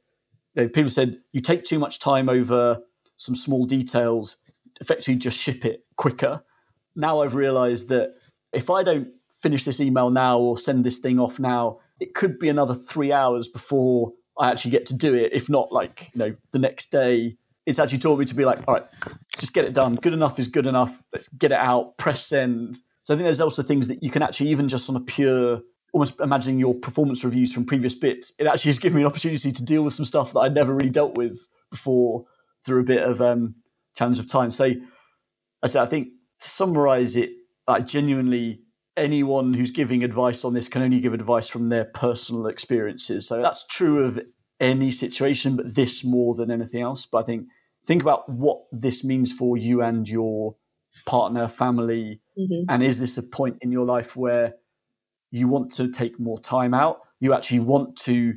[0.55, 2.79] you know, people said you take too much time over
[3.17, 4.37] some small details,
[4.81, 6.43] effectively just ship it quicker.
[6.95, 8.15] Now I've realized that
[8.51, 12.39] if I don't finish this email now or send this thing off now, it could
[12.39, 15.31] be another three hours before I actually get to do it.
[15.31, 17.37] If not, like, you know, the next day,
[17.69, 18.83] it's actually taught me to be like, all right,
[19.37, 19.93] just get it done.
[19.93, 20.99] Good enough is good enough.
[21.13, 22.79] Let's get it out, press send.
[23.03, 25.61] So I think there's also things that you can actually, even just on a pure,
[25.93, 29.51] almost imagining your performance reviews from previous bits, it actually has given me an opportunity
[29.51, 32.25] to deal with some stuff that I'd never really dealt with before
[32.65, 33.53] through a bit of um,
[33.95, 34.49] challenge of time.
[34.49, 34.73] So
[35.61, 36.07] I said, I think
[36.39, 37.29] to summarize it,
[37.67, 38.61] like genuinely,
[38.97, 43.27] anyone who's giving advice on this can only give advice from their personal experiences.
[43.27, 44.19] So that's true of
[44.59, 47.05] any situation, but this more than anything else.
[47.05, 47.47] But I think
[47.85, 50.55] think about what this means for you and your
[51.05, 52.63] partner, family, mm-hmm.
[52.69, 54.55] and is this a point in your life where
[55.31, 57.01] you want to take more time out?
[57.19, 58.35] You actually want to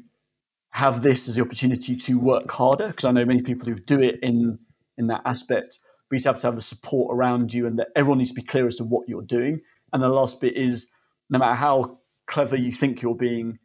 [0.71, 4.01] have this as the opportunity to work harder because I know many people who do
[4.01, 4.59] it in
[4.99, 5.79] in that aspect.
[6.09, 8.43] But you have to have the support around you, and that everyone needs to be
[8.43, 9.61] clear as to what you're doing.
[9.93, 10.89] And the last bit is,
[11.31, 13.59] no matter how clever you think you're being,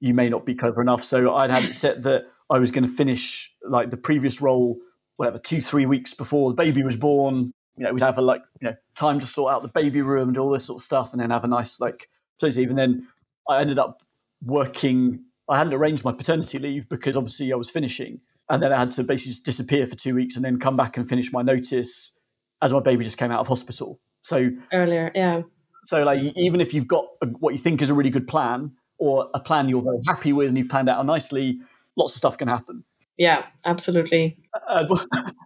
[0.00, 1.04] you may not be clever enough.
[1.04, 4.78] So I'd had it set that I was going to finish like the previous role,
[5.18, 7.52] whatever, two three weeks before the baby was born.
[7.76, 10.28] You know, we'd have a like you know time to sort out the baby room
[10.28, 12.08] and all this sort of stuff, and then have a nice like
[12.40, 12.56] place.
[12.56, 13.06] Even then,
[13.48, 14.02] I ended up
[14.46, 18.78] working I hadn't arranged my paternity leave because obviously I was finishing, and then I
[18.78, 21.42] had to basically just disappear for two weeks and then come back and finish my
[21.42, 22.20] notice
[22.60, 23.98] as my baby just came out of hospital.
[24.20, 25.42] So earlier, yeah.
[25.84, 28.72] So like even if you've got a, what you think is a really good plan
[28.98, 31.60] or a plan you're very happy with and you've planned out nicely,
[31.96, 32.84] lots of stuff can happen.
[33.16, 34.38] Yeah, absolutely.
[34.68, 34.96] Uh,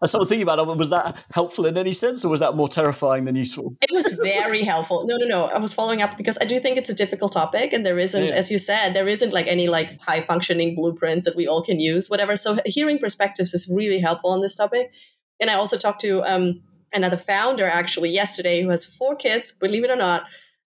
[0.02, 0.66] I started thinking about it.
[0.76, 3.76] Was that helpful in any sense, or was that more terrifying than useful?
[3.80, 5.06] It was very helpful.
[5.06, 5.44] No, no, no.
[5.46, 8.28] I was following up because I do think it's a difficult topic, and there isn't,
[8.28, 8.34] yeah.
[8.34, 11.78] as you said, there isn't like any like high functioning blueprints that we all can
[11.78, 12.36] use, whatever.
[12.36, 14.92] So hearing perspectives is really helpful on this topic.
[15.40, 19.84] And I also talked to um, another founder actually yesterday who has four kids, believe
[19.84, 20.24] it or not,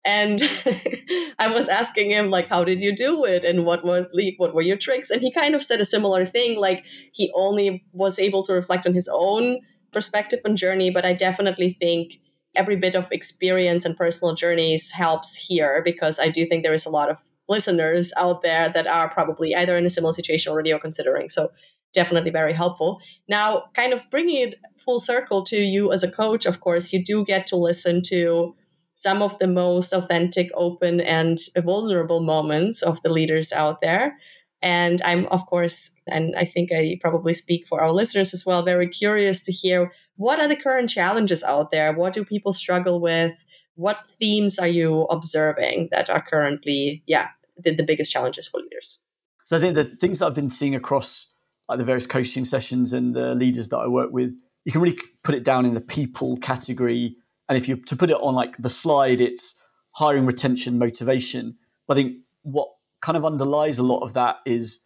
[0.05, 0.41] and
[1.39, 3.43] I was asking him like, "How did you do it?
[3.43, 6.59] And what were what were your tricks?" And he kind of said a similar thing.
[6.59, 9.59] Like he only was able to reflect on his own
[9.91, 12.19] perspective and journey, but I definitely think
[12.55, 16.85] every bit of experience and personal journeys helps here because I do think there is
[16.85, 20.71] a lot of listeners out there that are probably either in a similar situation already
[20.71, 21.29] or considering.
[21.29, 21.51] So
[21.93, 22.99] definitely very helpful.
[23.27, 27.03] Now, kind of bringing it full circle to you as a coach, of course, you
[27.03, 28.55] do get to listen to
[29.03, 34.17] some of the most authentic, open, and vulnerable moments of the leaders out there.
[34.61, 38.61] And I'm, of course, and I think I probably speak for our listeners as well,
[38.63, 41.91] very curious to hear what are the current challenges out there?
[41.91, 43.43] What do people struggle with?
[43.75, 48.99] What themes are you observing that are currently, yeah, the, the biggest challenges for leaders?
[49.43, 51.33] So I think the things that I've been seeing across
[51.67, 54.99] like the various coaching sessions and the leaders that I work with, you can really
[55.23, 57.17] put it down in the people category
[57.49, 61.57] and if you to put it on like the slide, it's hiring, retention, motivation.
[61.87, 62.69] But I think what
[63.01, 64.83] kind of underlies a lot of that is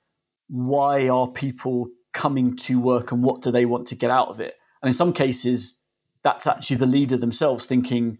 [0.47, 4.39] why are people coming to work and what do they want to get out of
[4.39, 4.55] it?
[4.81, 5.81] And in some cases,
[6.23, 8.17] that's actually the leader themselves thinking,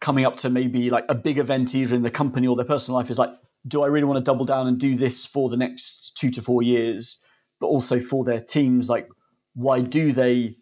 [0.00, 2.98] coming up to maybe like a big event either in the company or their personal
[2.98, 3.30] life is like,
[3.66, 6.42] do I really want to double down and do this for the next two to
[6.42, 7.22] four years?
[7.60, 9.08] But also for their teams, like,
[9.54, 10.56] why do they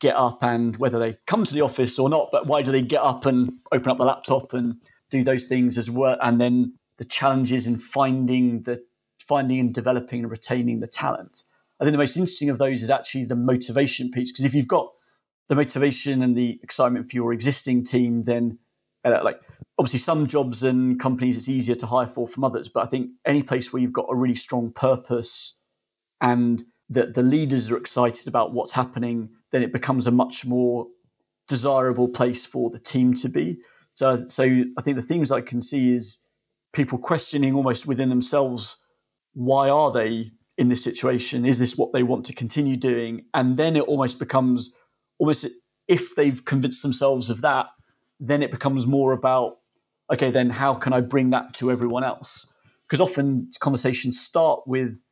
[0.00, 2.82] get up and whether they come to the office or not, but why do they
[2.82, 4.76] get up and open up the laptop and
[5.10, 6.18] do those things as well?
[6.20, 8.82] And then the challenges in finding the
[9.20, 11.42] finding and developing and retaining the talent.
[11.80, 14.68] I think the most interesting of those is actually the motivation piece because if you've
[14.68, 14.92] got
[15.48, 18.58] the motivation and the excitement for your existing team, then
[19.04, 19.40] uh, like
[19.78, 23.10] obviously some jobs and companies it's easier to hire for from others, but I think
[23.24, 25.60] any place where you've got a really strong purpose
[26.20, 30.86] and that the leaders are excited about what's happening, then it becomes a much more
[31.48, 33.58] desirable place for the team to be.
[33.92, 36.24] So, so I think the things I can see is
[36.72, 38.76] people questioning almost within themselves,
[39.34, 41.44] why are they in this situation?
[41.44, 43.24] Is this what they want to continue doing?
[43.34, 44.74] And then it almost becomes
[45.18, 45.46] almost
[45.88, 47.66] if they've convinced themselves of that,
[48.20, 49.58] then it becomes more about
[50.12, 52.46] okay, then how can I bring that to everyone else?
[52.86, 55.02] Because often conversations start with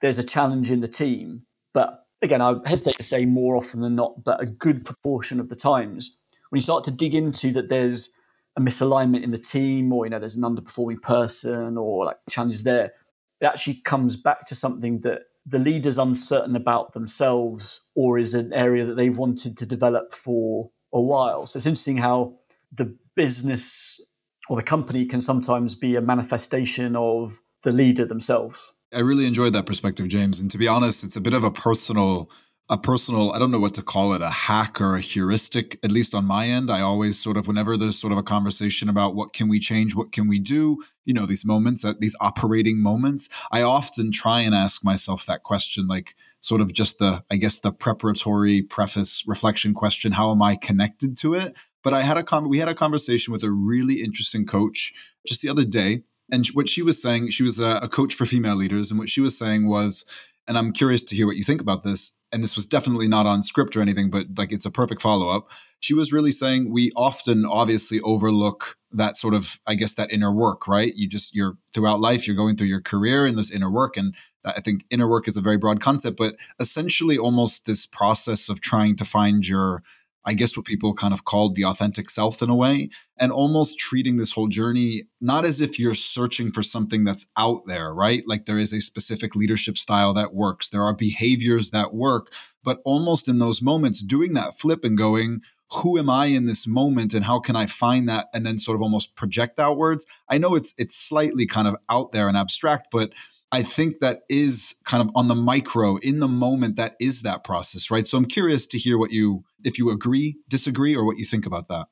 [0.00, 1.42] there's a challenge in the team,
[1.74, 5.48] but again, I hesitate to say more often than not, but a good proportion of
[5.48, 6.18] the times
[6.50, 8.10] when you start to dig into that there's
[8.56, 12.64] a misalignment in the team or you know there's an underperforming person or like challenges
[12.64, 12.92] there
[13.40, 18.52] it actually comes back to something that the leader's uncertain about themselves or is an
[18.52, 21.46] area that they've wanted to develop for a while.
[21.46, 22.34] So it's interesting how
[22.72, 24.04] the business
[24.50, 28.74] or the company can sometimes be a manifestation of the leader themselves.
[28.92, 30.40] I really enjoyed that perspective, James.
[30.40, 32.30] And to be honest, it's a bit of a personal
[32.70, 35.90] a personal, I don't know what to call it, a hack or a heuristic, at
[35.90, 36.70] least on my end.
[36.70, 39.94] I always sort of, whenever there's sort of a conversation about what can we change,
[39.94, 44.54] what can we do, you know, these moments, these operating moments, I often try and
[44.54, 49.72] ask myself that question, like sort of just the, I guess, the preparatory preface reflection
[49.72, 51.56] question, how am I connected to it?
[51.82, 54.92] But I had a con- we had a conversation with a really interesting coach
[55.26, 56.02] just the other day.
[56.30, 58.90] And what she was saying, she was a, a coach for female leaders.
[58.90, 60.04] And what she was saying was,
[60.46, 63.26] and I'm curious to hear what you think about this and this was definitely not
[63.26, 65.50] on script or anything, but like it's a perfect follow up.
[65.80, 70.32] She was really saying we often obviously overlook that sort of, I guess, that inner
[70.32, 70.94] work, right?
[70.94, 73.96] You just, you're throughout life, you're going through your career in this inner work.
[73.96, 74.14] And
[74.44, 78.60] I think inner work is a very broad concept, but essentially almost this process of
[78.60, 79.82] trying to find your,
[80.28, 83.78] I guess what people kind of called the authentic self in a way, and almost
[83.78, 88.22] treating this whole journey not as if you're searching for something that's out there, right?
[88.26, 92.30] Like there is a specific leadership style that works, there are behaviors that work,
[92.62, 95.40] but almost in those moments, doing that flip and going,
[95.72, 98.74] who am I in this moment and how can I find that and then sort
[98.74, 100.06] of almost project outwards?
[100.28, 103.14] I know it's it's slightly kind of out there and abstract, but
[103.50, 107.44] I think that is kind of on the micro in the moment that is that
[107.44, 108.06] process, right?
[108.06, 111.46] So I'm curious to hear what you if you agree, disagree, or what you think
[111.46, 111.86] about that.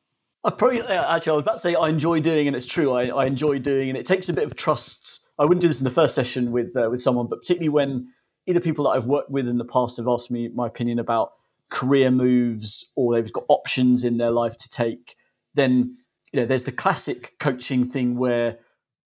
[0.45, 2.93] I probably actually I was about to say I enjoy doing, and it's true.
[2.93, 5.29] I, I enjoy doing, and it takes a bit of trust.
[5.39, 8.09] I wouldn't do this in the first session with uh, with someone, but particularly when
[8.47, 11.33] either people that I've worked with in the past have asked me my opinion about
[11.71, 15.17] career moves, or they've got options in their life to take.
[15.55, 15.97] Then
[16.33, 18.59] you know, there's the classic coaching thing where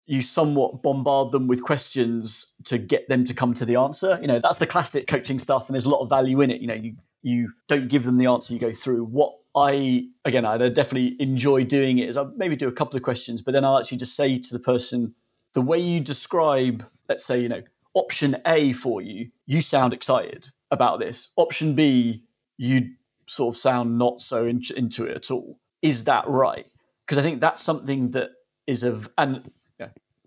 [0.08, 4.18] you somewhat bombard them with questions to get them to come to the answer.
[4.22, 6.62] You know, that's the classic coaching stuff, and there's a lot of value in it.
[6.62, 9.06] You know, you you don't give them the answer, you go through.
[9.06, 13.04] What I again, I definitely enjoy doing it is I maybe do a couple of
[13.04, 15.14] questions, but then I'll actually just say to the person,
[15.54, 17.64] the way you describe, let's say, you know,
[17.94, 21.32] option A for you, you sound excited about this.
[21.38, 22.24] Option B,
[22.58, 22.92] you
[23.26, 25.60] sort of sound not so in, into it at all.
[25.82, 26.68] Is that right?
[27.06, 28.32] Because I think that's something that
[28.68, 29.50] is of and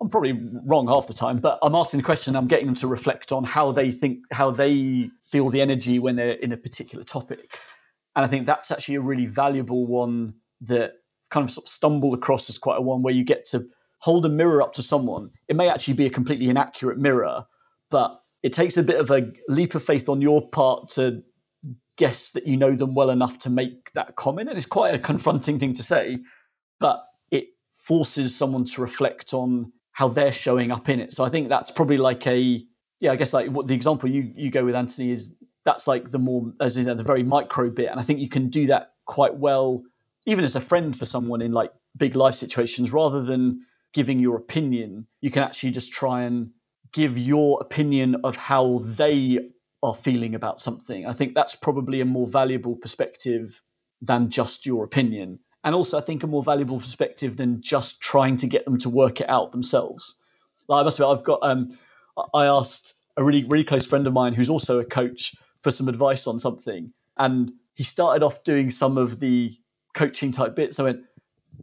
[0.01, 2.37] I'm probably wrong half the time, but I'm asking the question.
[2.37, 6.17] I'm getting them to reflect on how they think, how they feel the energy when
[6.17, 7.59] they're in a particular topic,
[8.15, 10.93] and I think that's actually a really valuable one that
[11.31, 13.67] kind of, sort of stumbled across as quite a one where you get to
[14.01, 15.31] hold a mirror up to someone.
[15.49, 17.47] It may actually be a completely inaccurate mirror,
[17.91, 21.23] but it takes a bit of a leap of faith on your part to
[21.97, 24.99] guess that you know them well enough to make that comment, and it's quite a
[24.99, 26.19] confronting thing to say,
[26.79, 31.13] but it forces someone to reflect on how they're showing up in it.
[31.13, 32.65] So I think that's probably like a
[33.01, 35.35] yeah, I guess like what the example you you go with Anthony is
[35.65, 38.49] that's like the more as in the very micro bit, and I think you can
[38.49, 39.83] do that quite well,
[40.25, 44.37] even as a friend for someone in like big life situations, rather than giving your
[44.37, 45.09] opinion.
[45.21, 46.53] You can actually just try and
[46.93, 49.51] give your opinion of how they
[49.83, 51.07] are feeling about something.
[51.07, 53.63] I think that's probably a more valuable perspective
[54.01, 58.37] than just your opinion and also I think a more valuable perspective than just trying
[58.39, 60.17] to get them to work it out themselves.
[60.69, 61.69] Like I must admit, I've got um,
[62.35, 65.89] I asked a really really close friend of mine who's also a coach for some
[65.89, 69.53] advice on something, and he started off doing some of the
[69.95, 70.79] coaching type bits.
[70.79, 71.01] I went,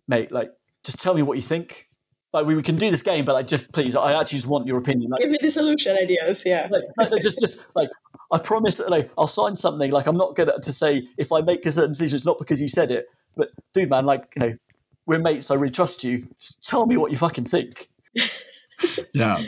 [0.08, 0.52] mate, like
[0.84, 1.88] just tell me what you think.
[2.34, 4.68] Like we, we can do this game, but like just please, I actually just want
[4.68, 5.12] your opinion.
[5.12, 6.44] Like, Give me the solution ideas.
[6.46, 7.90] Yeah, like, like, just just like
[8.32, 9.92] I promise, like, I'll sign something.
[9.92, 12.62] Like, I'm not going to say if I make a certain decision, it's not because
[12.62, 13.06] you said it.
[13.36, 14.58] But, dude, man, like, you know,
[15.06, 15.52] we're mates.
[15.52, 16.28] I really trust you.
[16.40, 17.90] Just tell me what you fucking think.
[19.14, 19.44] yeah.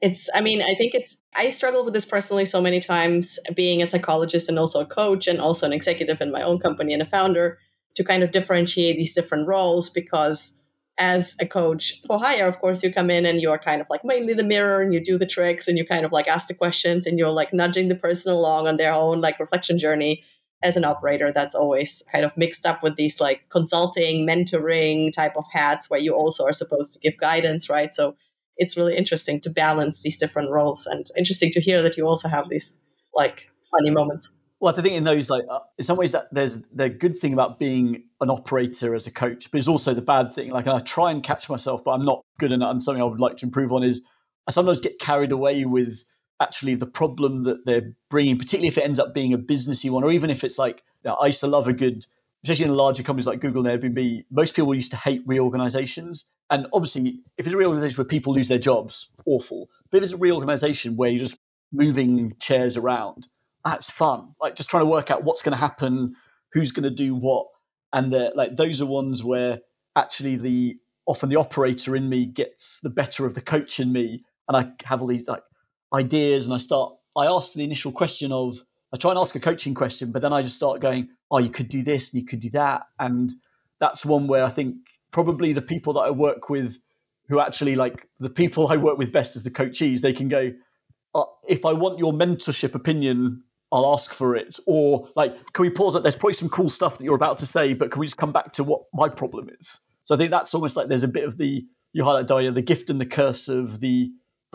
[0.00, 3.82] It's, I mean, I think it's, I struggle with this personally so many times, being
[3.82, 7.02] a psychologist and also a coach and also an executive in my own company and
[7.02, 7.58] a founder,
[7.94, 10.58] to kind of differentiate these different roles because
[10.98, 14.04] as a coach for hire, of course, you come in and you're kind of like
[14.04, 16.54] mainly the mirror and you do the tricks and you kind of like ask the
[16.54, 20.24] questions and you're like nudging the person along on their own like reflection journey.
[20.62, 25.36] As an operator, that's always kind of mixed up with these like consulting, mentoring type
[25.36, 27.92] of hats where you also are supposed to give guidance, right?
[27.92, 28.16] So
[28.56, 32.28] it's really interesting to balance these different roles and interesting to hear that you also
[32.28, 32.78] have these
[33.14, 34.30] like funny moments.
[34.58, 37.34] Well, I think in those, like, uh, in some ways, that there's the good thing
[37.34, 40.50] about being an operator as a coach, but it's also the bad thing.
[40.50, 42.70] Like, I try and catch myself, but I'm not good enough.
[42.70, 44.00] And something I would like to improve on is
[44.48, 46.04] I sometimes get carried away with
[46.40, 50.04] actually the problem that they're bringing, particularly if it ends up being a businessy one,
[50.04, 52.06] or even if it's like, you know, I used to love a good,
[52.44, 54.24] especially in larger companies like Google and Airbnb.
[54.30, 58.48] Most people used to hate reorganizations, and obviously, if it's a reorganization where people lose
[58.48, 59.68] their jobs, awful.
[59.90, 61.38] But if it's a reorganization where you're just
[61.72, 63.28] moving chairs around
[63.66, 64.34] that's fun.
[64.40, 66.14] Like just trying to work out what's going to happen,
[66.52, 67.48] who's going to do what,
[67.92, 69.58] and like those are ones where
[69.96, 70.76] actually the
[71.06, 74.72] often the operator in me gets the better of the coach in me, and I
[74.86, 75.42] have all these like
[75.94, 76.94] ideas, and I start.
[77.16, 78.62] I ask the initial question of
[78.92, 81.50] I try and ask a coaching question, but then I just start going, oh, you
[81.50, 83.32] could do this and you could do that, and
[83.80, 84.76] that's one where I think
[85.10, 86.78] probably the people that I work with
[87.28, 90.52] who actually like the people I work with best as the coachees, they can go,
[91.14, 94.58] uh, if I want your mentorship opinion I'll ask for it.
[94.66, 96.02] Or like, can we pause it?
[96.02, 98.32] There's probably some cool stuff that you're about to say, but can we just come
[98.32, 99.80] back to what my problem is?
[100.04, 102.62] So I think that's almost like there's a bit of the you highlight Daria, the
[102.62, 104.10] gift and the curse of the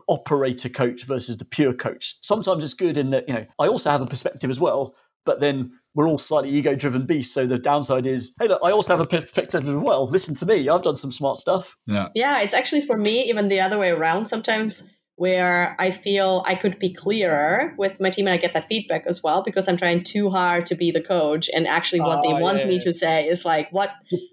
[0.08, 2.16] operator coach versus the pure coach.
[2.22, 5.40] Sometimes it's good in that, you know, I also have a perspective as well, but
[5.40, 7.34] then we're all slightly ego driven beasts.
[7.34, 10.06] So the downside is, hey, look, I also have a perspective as well.
[10.08, 10.70] Listen to me.
[10.70, 11.76] I've done some smart stuff.
[11.86, 12.08] Yeah.
[12.16, 12.42] Yeah.
[12.42, 14.28] It's actually for me, even the other way around.
[14.28, 18.68] Sometimes where I feel I could be clearer with my team and I get that
[18.68, 22.20] feedback as well because I'm trying too hard to be the coach and actually what
[22.20, 22.82] oh, they want yeah, me yeah.
[22.82, 23.92] to say is like what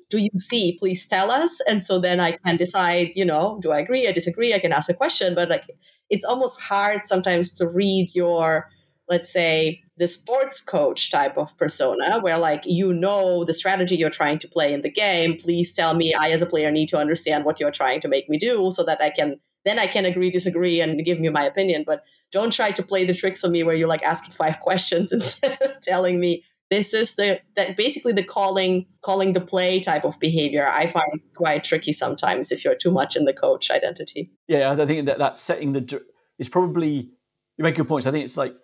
[0.09, 0.77] do you see?
[0.79, 1.61] Please tell us.
[1.69, 4.09] And so then I can decide you know do I agree?
[4.09, 4.55] I disagree.
[4.55, 5.35] I can ask a question.
[5.35, 5.65] But like
[6.11, 8.71] it's almost hard sometimes to read your
[9.11, 14.11] let's say the sports coach type of persona where like you know the strategy you're
[14.11, 15.37] trying to play in the game.
[15.37, 18.29] Please tell me i as a player need to understand what you're trying to make
[18.29, 21.45] me do so that i can then I can agree, disagree, and give you my
[21.45, 21.85] opinion.
[21.87, 25.13] But don't try to play the tricks on me where you're like asking five questions
[25.13, 30.05] instead of telling me this is the that basically the calling calling the play type
[30.05, 34.31] of behavior i find quite tricky sometimes if you're too much in the coach identity
[34.49, 36.03] yeah i think that that setting the
[36.39, 37.11] is probably
[37.57, 38.55] you make good points i think it's like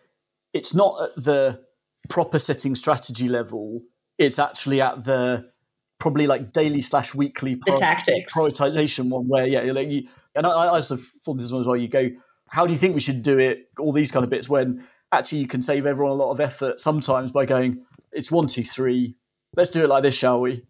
[0.53, 1.61] it's not at the
[2.09, 3.81] proper setting strategy level
[4.19, 5.51] it's actually at the
[5.99, 8.35] probably like daily slash weekly tactics.
[8.35, 11.77] prioritization one where yeah like you, and I, I also thought this one as well
[11.77, 12.11] you go
[12.49, 13.69] how do you think we should do it?
[13.81, 16.79] All these kind of bits when actually you can save everyone a lot of effort
[16.79, 19.17] sometimes by going it's one two three.
[19.57, 20.65] Let's do it like this shall we?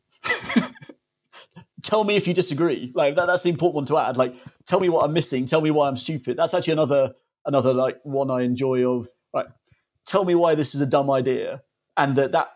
[1.83, 2.91] Tell me if you disagree.
[2.95, 4.16] Like that, that's the important one to add.
[4.16, 5.45] Like tell me what i'm missing.
[5.45, 6.39] Tell me why i'm stupid.
[6.39, 7.14] That's actually another
[7.47, 9.47] another like one i enjoy of right
[10.07, 11.62] tell me why this is a dumb idea
[11.97, 12.49] and that that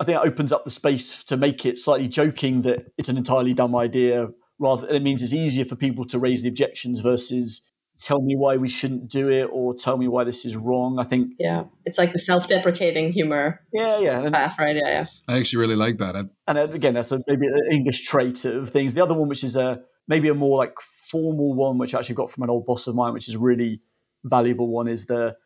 [0.00, 3.18] I think it opens up the space to make it slightly joking that it's an
[3.18, 4.28] entirely dumb idea.
[4.58, 8.56] Rather, it means it's easier for people to raise the objections versus tell me why
[8.56, 10.98] we shouldn't do it or tell me why this is wrong.
[10.98, 13.60] I think yeah, it's like the self-deprecating humor.
[13.74, 14.74] Yeah, yeah, and, path, right?
[14.74, 15.06] Yeah, yeah.
[15.28, 16.16] I actually really like that.
[16.16, 18.94] And uh, again, that's a, maybe an English trait of things.
[18.94, 22.14] The other one, which is a maybe a more like formal one, which I actually
[22.14, 23.82] got from an old boss of mine, which is really
[24.24, 25.36] valuable one, is the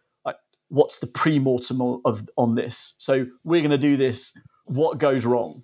[0.74, 2.96] what's the pre-mortem of on this?
[2.98, 4.36] So we're going to do this.
[4.64, 5.62] What goes wrong?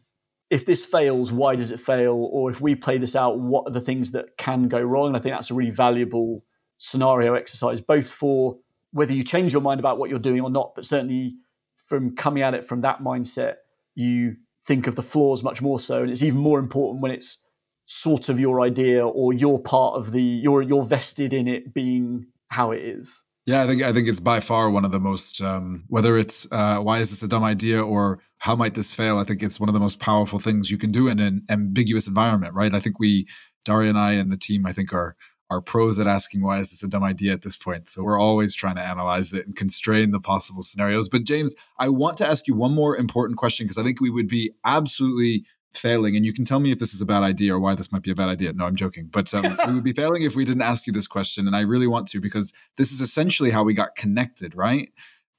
[0.50, 2.28] If this fails, why does it fail?
[2.32, 5.08] Or if we play this out, what are the things that can go wrong?
[5.08, 6.44] And I think that's a really valuable
[6.78, 8.56] scenario exercise, both for
[8.92, 11.34] whether you change your mind about what you're doing or not, but certainly
[11.74, 13.56] from coming at it from that mindset,
[13.96, 16.02] you think of the flaws much more so.
[16.02, 17.44] And it's even more important when it's
[17.84, 22.26] sort of your idea or you're part of the you're you're vested in it being
[22.48, 23.24] how it is.
[23.46, 26.46] Yeah, I think I think it's by far one of the most um, whether it's
[26.52, 29.18] uh, why is this a dumb idea or how might this fail.
[29.18, 32.06] I think it's one of the most powerful things you can do in an ambiguous
[32.06, 32.74] environment, right?
[32.74, 33.26] I think we
[33.64, 35.16] Daria and I and the team I think are
[35.50, 37.88] are pros at asking why is this a dumb idea at this point.
[37.88, 41.08] So we're always trying to analyze it and constrain the possible scenarios.
[41.08, 44.10] But James, I want to ask you one more important question because I think we
[44.10, 45.44] would be absolutely
[45.74, 47.92] failing, and you can tell me if this is a bad idea or why this
[47.92, 48.52] might be a bad idea.
[48.52, 49.06] No, I'm joking.
[49.06, 51.46] But um, we would be failing if we didn't ask you this question.
[51.46, 54.92] And I really want to because this is essentially how we got connected, right?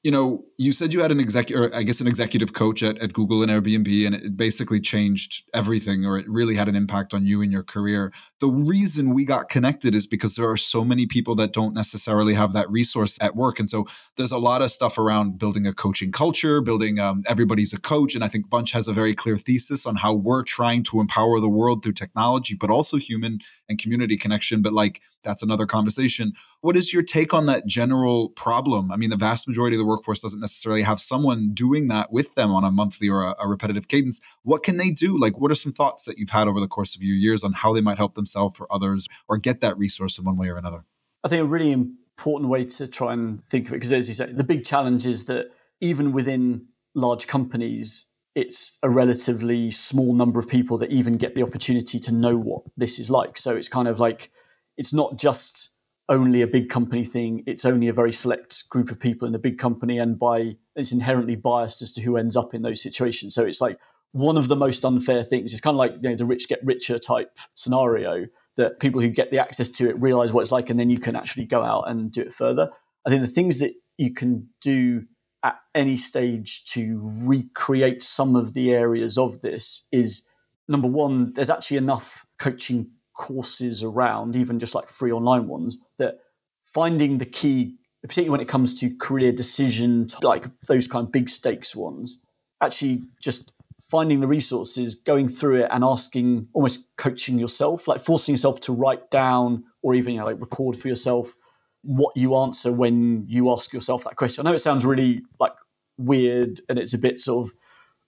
[0.04, 3.14] You know, you said you had an executive, I guess, an executive coach at, at
[3.14, 7.28] Google and Airbnb, and it basically changed everything, or it really had an impact on
[7.28, 8.12] you and your career.
[8.40, 12.34] The reason we got connected is because there are so many people that don't necessarily
[12.34, 13.86] have that resource at work, and so
[14.18, 18.16] there's a lot of stuff around building a coaching culture, building um, everybody's a coach,
[18.16, 21.40] and I think Bunch has a very clear thesis on how we're trying to empower
[21.40, 23.38] the world through technology, but also human
[23.70, 24.64] and community connection.
[24.64, 26.34] But like that's another conversation.
[26.62, 28.92] What is your take on that general problem?
[28.92, 32.36] I mean, the vast majority of the workforce doesn't necessarily have someone doing that with
[32.36, 34.22] them on a monthly or a, a, repetitive cadence.
[34.44, 35.20] What can they do?
[35.20, 37.54] Like, what are some thoughts that you've had over the course of your years on
[37.54, 40.58] how they might help themselves or others or get that resource in one way or
[40.58, 40.86] another?
[41.24, 44.14] I think a really important way to try and think of it, because as you
[44.14, 45.48] say, the big challenge is that
[45.80, 48.06] even within large companies,
[48.36, 52.62] it's a relatively small number of people that even get the opportunity to know what
[52.78, 53.40] this is like.
[53.40, 54.30] So it's kind of like
[54.78, 55.71] it's not just
[56.12, 57.42] only a big company thing.
[57.48, 60.92] It's only a very select group of people in a big company, and by it's
[60.92, 63.34] inherently biased as to who ends up in those situations.
[63.34, 63.80] So it's like
[64.12, 65.54] one of the most unfair things.
[65.54, 69.08] It's kind of like you know, the rich get richer type scenario that people who
[69.08, 71.64] get the access to it realize what it's like, and then you can actually go
[71.64, 72.70] out and do it further.
[73.08, 75.04] I think the things that you can do
[75.44, 80.28] at any stage to recreate some of the areas of this is
[80.68, 86.20] number one, there's actually enough coaching courses around, even just like free online ones, that
[86.62, 91.30] finding the key, particularly when it comes to career decision, like those kind of big
[91.30, 92.22] stakes ones,
[92.62, 98.34] actually just finding the resources, going through it and asking, almost coaching yourself, like forcing
[98.34, 101.36] yourself to write down or even you know, like record for yourself
[101.84, 104.46] what you answer when you ask yourself that question.
[104.46, 105.54] I know it sounds really like
[105.98, 107.56] weird and it's a bit sort of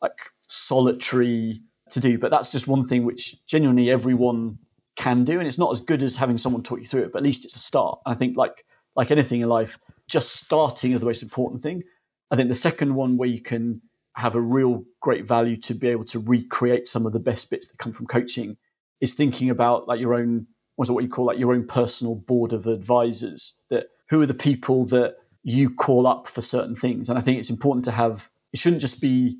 [0.01, 4.59] like solitary to do, but that's just one thing which genuinely everyone
[4.95, 7.19] can do, and it's not as good as having someone talk you through it, but
[7.19, 7.99] at least it's a start.
[8.05, 8.65] And I think like
[8.95, 11.83] like anything in life, just starting is the most important thing.
[12.29, 13.81] I think the second one where you can
[14.15, 17.67] have a real great value to be able to recreate some of the best bits
[17.67, 18.57] that come from coaching
[19.01, 22.53] is thinking about like your own was what you call like your own personal board
[22.53, 27.17] of advisors that who are the people that you call up for certain things and
[27.17, 29.37] i think it's important to have it shouldn't just be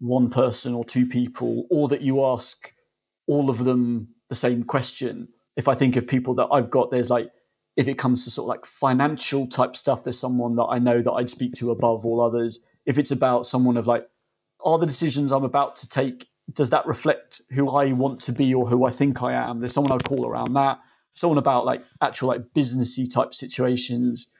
[0.00, 2.72] one person or two people or that you ask
[3.28, 5.28] all of them the same question.
[5.56, 7.30] If I think of people that I've got, there's like,
[7.76, 11.02] if it comes to sort of like financial type stuff, there's someone that I know
[11.02, 12.64] that I'd speak to above all others.
[12.86, 14.08] If it's about someone of like,
[14.64, 18.54] are the decisions I'm about to take, does that reflect who I want to be
[18.54, 19.60] or who I think I am?
[19.60, 20.80] There's someone I'd call around that.
[21.12, 24.32] Someone about like actual like businessy type situations.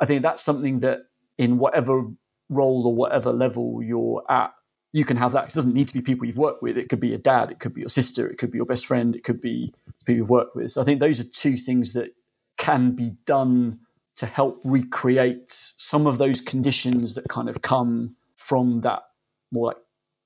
[0.00, 1.00] I think that's something that
[1.36, 2.04] in whatever
[2.48, 4.54] role or whatever level you're at,
[4.94, 5.48] you can have that.
[5.48, 6.78] It doesn't need to be people you've worked with.
[6.78, 8.86] It could be your dad, it could be your sister, it could be your best
[8.86, 9.74] friend, it could be
[10.04, 10.70] people you've worked with.
[10.70, 12.14] So I think those are two things that
[12.58, 13.80] can be done
[14.14, 19.02] to help recreate some of those conditions that kind of come from that
[19.50, 19.78] more like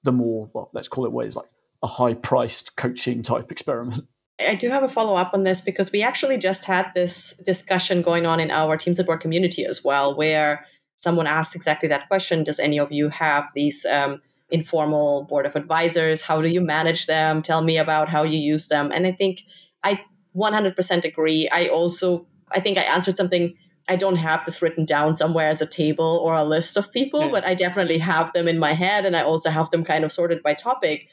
[0.03, 1.49] the more well, let's call it what is like
[1.83, 4.07] a high priced coaching type experiment.
[4.39, 8.03] I do have a follow up on this because we actually just had this discussion
[8.03, 10.66] going on in our Teams at Work community as well, where
[10.97, 15.57] someone asked exactly that question Does any of you have these um, informal board of
[15.57, 16.22] advisors?
[16.22, 17.42] How do you manage them?
[17.42, 18.90] Tell me about how you use them.
[18.92, 19.42] And I think
[19.82, 20.01] I
[20.36, 21.49] 100% agree.
[21.51, 23.55] I also, I think I answered something.
[23.88, 27.22] I don't have this written down somewhere as a table or a list of people,
[27.22, 27.30] yeah.
[27.30, 30.12] but I definitely have them in my head and I also have them kind of
[30.12, 31.09] sorted by topic.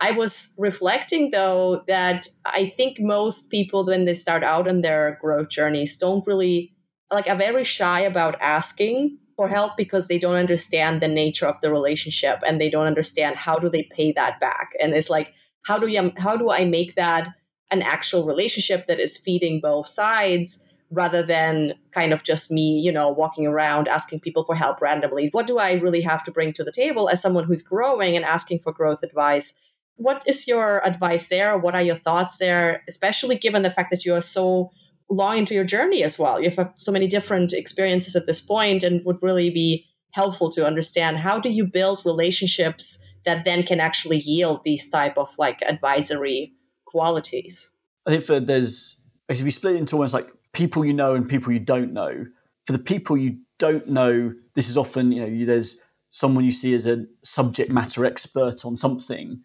[0.00, 5.18] I was reflecting though that I think most people, when they start out in their
[5.20, 6.74] growth journeys, don't really
[7.12, 11.60] like are very shy about asking for help because they don't understand the nature of
[11.60, 14.70] the relationship and they don't understand how do they pay that back.
[14.80, 15.34] And it's like
[15.66, 17.28] how do you how do i make that
[17.70, 20.62] an actual relationship that is feeding both sides
[20.92, 25.28] rather than kind of just me you know walking around asking people for help randomly?
[25.32, 28.24] What do i really have to bring to the table as someone who's growing and
[28.24, 29.52] asking for growth advice?
[29.96, 31.58] What is your advice there?
[31.58, 32.84] What are your thoughts there?
[32.88, 34.70] Especially given the fact that you are so
[35.08, 36.40] long into your journey as well.
[36.40, 40.48] You have uh, so many different experiences at this point and would really be helpful
[40.50, 45.30] to understand how do you build relationships that then can actually yield these type of
[45.38, 46.52] like advisory
[46.86, 47.76] qualities.
[48.06, 48.98] I think for there's
[49.28, 52.26] if you split it into almost like people you know and people you don't know.
[52.64, 56.72] For the people you don't know, this is often you know there's someone you see
[56.72, 59.42] as a subject matter expert on something.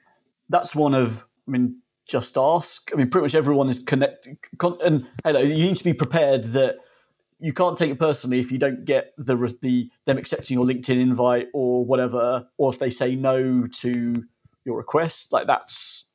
[0.49, 2.91] That's one of I mean just ask.
[2.93, 4.37] I mean, pretty much everyone is connected.
[4.83, 6.77] And hello, you need to be prepared that
[7.39, 11.01] you can't take it personally if you don't get the the them accepting your LinkedIn
[11.01, 14.23] invite or whatever, or if they say no to
[14.65, 15.33] your request.
[15.33, 16.05] Like that's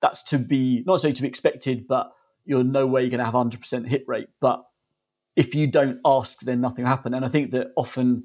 [0.00, 2.12] that's to be not necessarily to be expected, but
[2.44, 4.28] you're no way going to have 100% hit rate.
[4.40, 4.64] But
[5.36, 7.12] if you don't ask, then nothing will happen.
[7.12, 8.24] And I think that often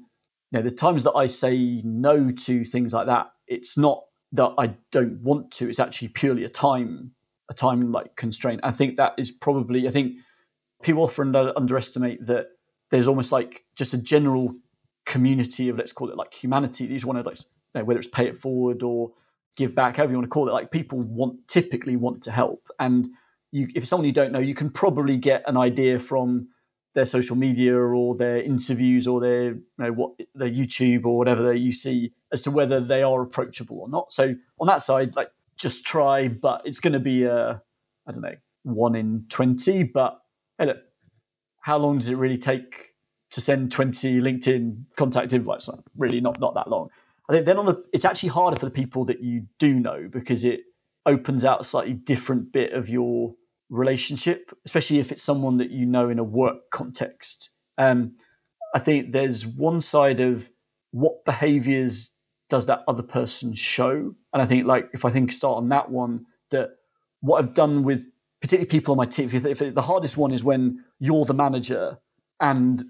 [0.50, 4.04] you know, the times that I say no to things like that, it's not
[4.34, 5.68] that I don't want to.
[5.68, 7.12] It's actually purely a time,
[7.48, 8.60] a time like constraint.
[8.62, 9.88] I think that is probably.
[9.88, 10.16] I think
[10.82, 12.48] people often under, underestimate that
[12.90, 14.54] there's almost like just a general
[15.06, 16.86] community of let's call it like humanity.
[16.86, 19.12] These want to like you know, whether it's pay it forward or
[19.56, 20.52] give back, however you want to call it.
[20.52, 23.08] Like people want typically want to help, and
[23.52, 26.48] you, if someone you don't know, you can probably get an idea from
[26.94, 31.42] their social media or their interviews or their you know what their YouTube or whatever
[31.44, 34.12] that you see as to whether they are approachable or not.
[34.12, 37.62] So on that side, like just try, but it's going to be a
[38.06, 39.84] I don't know one in twenty.
[39.84, 40.20] But
[40.58, 40.78] hey, look,
[41.60, 42.94] how long does it really take
[43.30, 45.70] to send twenty LinkedIn contact invites?
[45.96, 46.90] Really, not not that long.
[47.30, 50.08] I think then on the it's actually harder for the people that you do know
[50.10, 50.60] because it
[51.06, 53.34] opens out a slightly different bit of your
[53.70, 57.50] relationship, especially if it's someone that you know in a work context.
[57.78, 58.16] Um,
[58.74, 60.50] I think there's one side of
[60.90, 62.13] what behaviors
[62.48, 65.90] does that other person show, and I think like if I think start on that
[65.90, 66.76] one, that
[67.20, 68.04] what I've done with
[68.40, 71.98] particularly people on my team, if, if the hardest one is when you're the manager
[72.40, 72.84] and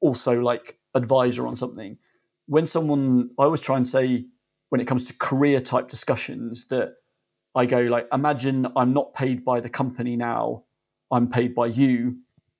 [0.00, 1.98] also like advisor on something.
[2.46, 4.26] When someone, I always try and say
[4.68, 6.94] when it comes to career type discussions that
[7.54, 10.64] I go like, imagine I'm not paid by the company now,
[11.10, 12.18] I'm paid by you.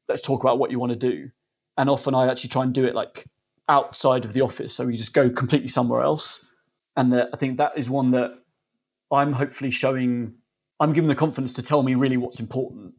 [0.08, 1.30] Let's talk about what you want to do.
[1.76, 3.26] And often I actually try and do it like
[3.68, 6.44] outside of the office, so we just go completely somewhere else.
[6.96, 8.38] And that I think that is one that
[9.12, 10.34] I'm hopefully showing.
[10.80, 12.94] I'm given the confidence to tell me really what's important,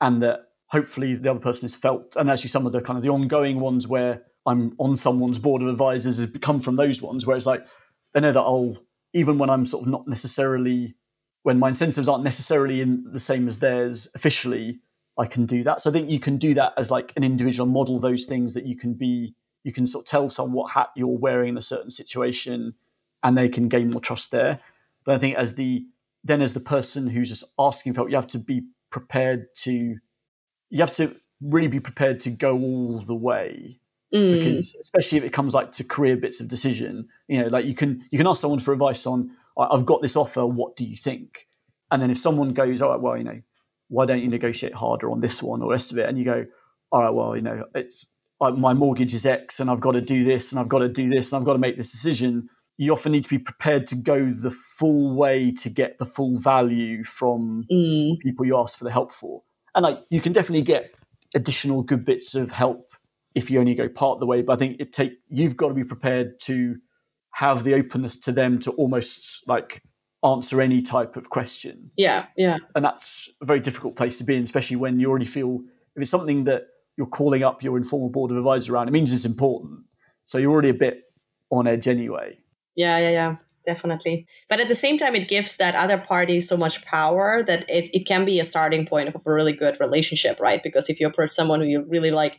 [0.00, 2.16] and that hopefully the other person has felt.
[2.16, 5.62] And actually, some of the kind of the ongoing ones where I'm on someone's board
[5.62, 7.66] of advisors has come from those ones where it's like
[8.14, 8.76] they know that I'll
[9.12, 10.94] even when I'm sort of not necessarily
[11.42, 14.80] when my incentives aren't necessarily in the same as theirs officially,
[15.16, 15.80] I can do that.
[15.80, 18.66] So I think you can do that as like an individual model those things that
[18.66, 19.34] you can be
[19.66, 22.72] you can sort of tell someone what hat you're wearing in a certain situation
[23.24, 24.60] and they can gain more trust there.
[25.04, 25.84] But I think as the
[26.22, 29.96] then as the person who's just asking for help, you have to be prepared to
[30.70, 33.80] you have to really be prepared to go all the way.
[34.14, 34.38] Mm.
[34.38, 37.74] Because especially if it comes like to career bits of decision, you know, like you
[37.74, 40.46] can you can ask someone for advice on I've got this offer.
[40.46, 41.48] What do you think?
[41.90, 43.42] And then if someone goes, all right, well, you know,
[43.88, 46.08] why don't you negotiate harder on this one or rest of it?
[46.08, 46.46] And you go,
[46.92, 48.06] all right, well, you know, it's
[48.40, 51.08] my mortgage is X and I've got to do this and I've got to do
[51.08, 52.48] this and I've got to make this decision.
[52.76, 56.38] You often need to be prepared to go the full way to get the full
[56.38, 58.18] value from mm.
[58.20, 59.42] people you ask for the help for.
[59.74, 60.90] And like you can definitely get
[61.34, 62.92] additional good bits of help
[63.34, 64.42] if you only go part of the way.
[64.42, 66.76] But I think it take you've got to be prepared to
[67.32, 69.82] have the openness to them to almost like
[70.24, 71.90] answer any type of question.
[71.96, 72.56] Yeah, yeah.
[72.74, 75.60] And that's a very difficult place to be in, especially when you already feel
[75.94, 76.64] if it's something that
[76.96, 79.80] you're calling up your informal board of advisors around, it means it's important.
[80.24, 81.02] So you're already a bit
[81.50, 82.38] on edge anyway.
[82.74, 83.36] Yeah, yeah, yeah.
[83.64, 84.26] Definitely.
[84.48, 87.90] But at the same time, it gives that other party so much power that it,
[87.92, 90.62] it can be a starting point of a really good relationship, right?
[90.62, 92.38] Because if you approach someone who you really like,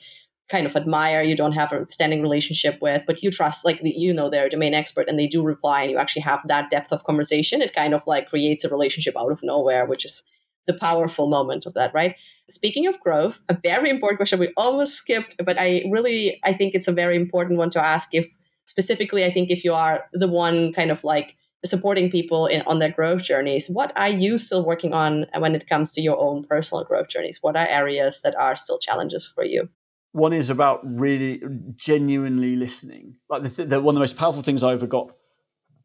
[0.50, 4.14] kind of admire, you don't have a standing relationship with, but you trust, like you
[4.14, 6.92] know, they're a domain expert and they do reply, and you actually have that depth
[6.92, 7.62] of conversation.
[7.62, 10.24] It kind of like creates a relationship out of nowhere, which is
[10.68, 12.16] the powerful moment of that, right?
[12.50, 16.76] Speaking of growth, a very important question we almost skipped, but I really I think
[16.76, 18.14] it's a very important one to ask.
[18.14, 22.62] If specifically, I think if you are the one kind of like supporting people in,
[22.68, 26.20] on their growth journeys, what are you still working on when it comes to your
[26.20, 27.40] own personal growth journeys?
[27.42, 29.70] What are areas that are still challenges for you?
[30.12, 31.42] One is about really
[31.76, 33.16] genuinely listening.
[33.30, 35.12] Like the, the, one of the most powerful things I ever got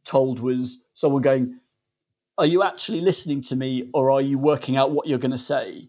[0.04, 1.58] told was someone going,
[2.42, 5.38] "Are you actually listening to me, or are you working out what you're going to
[5.38, 5.88] say?"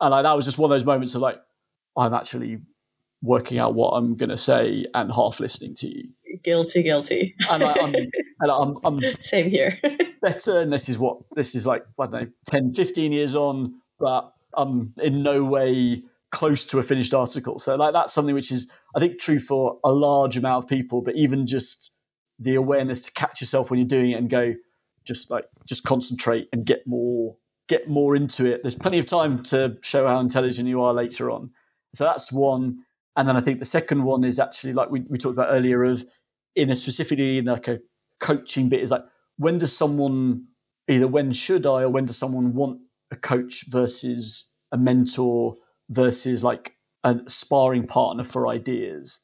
[0.00, 1.40] And like, that was just one of those moments of like,
[1.96, 2.58] I'm actually
[3.22, 6.08] working out what I'm going to say and half listening to you.
[6.42, 7.36] Guilty, guilty.
[7.48, 9.78] And I, am and I'm, I'm same here.
[10.22, 11.84] better, and this is what this is like.
[11.98, 16.82] I don't know, 10, 15 years on, but I'm in no way close to a
[16.82, 17.58] finished article.
[17.58, 21.02] So like that's something which is I think true for a large amount of people,
[21.02, 21.94] but even just
[22.38, 24.54] the awareness to catch yourself when you're doing it and go
[25.04, 27.36] just like just concentrate and get more
[27.68, 28.62] get more into it.
[28.62, 31.50] There's plenty of time to show how intelligent you are later on.
[31.94, 32.80] So that's one.
[33.16, 35.84] And then I think the second one is actually like we, we talked about earlier
[35.84, 36.04] of
[36.56, 37.78] in a specifically in like a
[38.20, 39.04] coaching bit is like
[39.36, 40.46] when does someone
[40.88, 42.80] either when should I or when does someone want
[43.10, 45.54] a coach versus a mentor
[45.90, 49.20] versus like a sparring partner for ideas.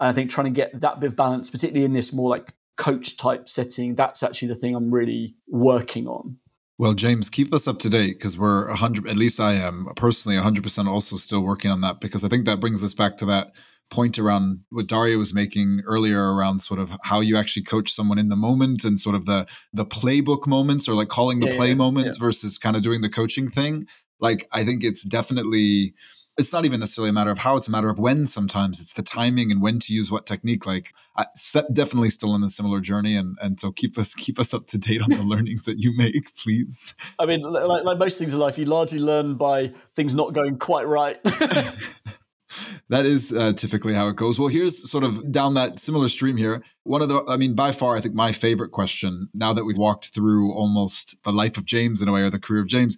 [0.00, 2.54] And I think trying to get that bit of balance, particularly in this more like
[2.76, 6.38] coach type setting, that's actually the thing I'm really working on.
[6.78, 10.36] Well, James, keep us up to date because we're 100, at least I am personally
[10.36, 13.52] 100% also still working on that because I think that brings us back to that
[13.88, 18.18] point around what Daria was making earlier around sort of how you actually coach someone
[18.18, 21.56] in the moment and sort of the the playbook moments or like calling the yeah,
[21.56, 22.26] play yeah, moments yeah.
[22.26, 23.86] versus kind of doing the coaching thing.
[24.18, 25.94] Like I think it's definitely
[26.38, 28.92] it's not even necessarily a matter of how it's a matter of when sometimes it's
[28.92, 31.26] the timing and when to use what technique like I,
[31.72, 34.78] definitely still in a similar journey and and so keep us keep us up to
[34.78, 38.40] date on the learnings that you make please i mean like, like most things in
[38.40, 41.18] life you largely learn by things not going quite right
[42.88, 44.38] that is uh, typically how it goes.
[44.38, 46.62] Well, here's sort of down that similar stream here.
[46.84, 49.78] One of the, I mean, by far, I think my favorite question now that we've
[49.78, 52.96] walked through almost the life of James in a way or the career of James.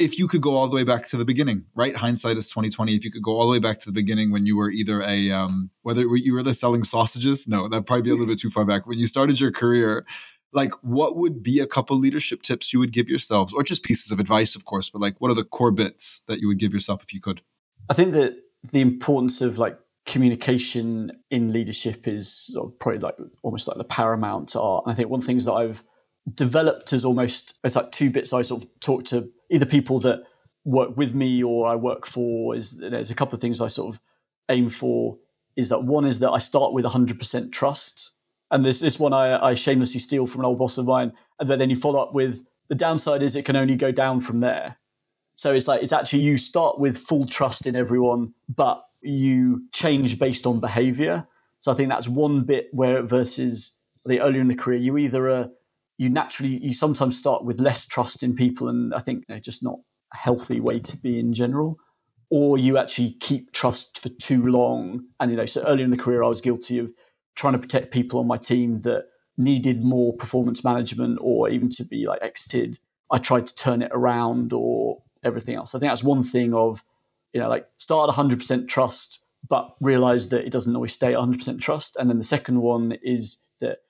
[0.00, 1.94] If you could go all the way back to the beginning, right?
[1.94, 2.96] Hindsight is twenty twenty.
[2.96, 5.02] If you could go all the way back to the beginning when you were either
[5.02, 8.50] a um, whether you were selling sausages, no, that'd probably be a little bit too
[8.50, 8.86] far back.
[8.86, 10.06] When you started your career,
[10.52, 14.10] like what would be a couple leadership tips you would give yourselves, or just pieces
[14.10, 16.72] of advice, of course, but like what are the core bits that you would give
[16.72, 17.42] yourself if you could?
[17.90, 18.36] I think that
[18.72, 19.76] the importance of like
[20.06, 24.84] communication in leadership is probably like almost like the paramount art.
[24.86, 25.84] And I think one of the things that I've
[26.34, 30.22] developed as almost it's like two bits I sort of talk to either people that
[30.64, 33.94] work with me or I work for is there's a couple of things I sort
[33.94, 34.00] of
[34.48, 35.18] aim for
[35.56, 38.12] is that one is that I start with 100% trust.
[38.50, 41.12] And this this one I, I shamelessly steal from an old boss of mine.
[41.38, 44.38] And then you follow up with the downside is it can only go down from
[44.38, 44.76] there.
[45.36, 50.18] So it's like it's actually you start with full trust in everyone, but you change
[50.18, 51.26] based on behavior.
[51.58, 55.30] So I think that's one bit where versus the earlier in the career, you either
[55.30, 55.48] are
[56.00, 59.62] you naturally you sometimes start with less trust in people, and I think they're just
[59.62, 59.78] not
[60.14, 61.78] a healthy way to be in general.
[62.30, 65.04] Or you actually keep trust for too long.
[65.20, 66.90] And you know, so earlier in the career I was guilty of
[67.34, 71.84] trying to protect people on my team that needed more performance management or even to
[71.84, 72.78] be like exited.
[73.10, 75.74] I tried to turn it around or everything else.
[75.74, 76.82] I think that's one thing of,
[77.34, 81.96] you know, like start 100% trust, but realize that it doesn't always stay 100% trust.
[81.96, 83.80] And then the second one is that,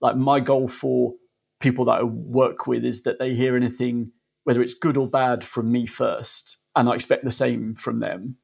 [0.00, 1.14] like, my goal for
[1.60, 4.12] people that I work with is that they hear anything,
[4.44, 6.58] whether it's good or bad, from me first.
[6.74, 8.36] And I expect the same from them.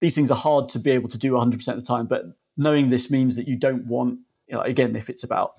[0.00, 2.24] These things are hard to be able to do 100% of the time, but
[2.56, 4.18] knowing this means that you don't want,
[4.48, 5.54] you know, again, if it's about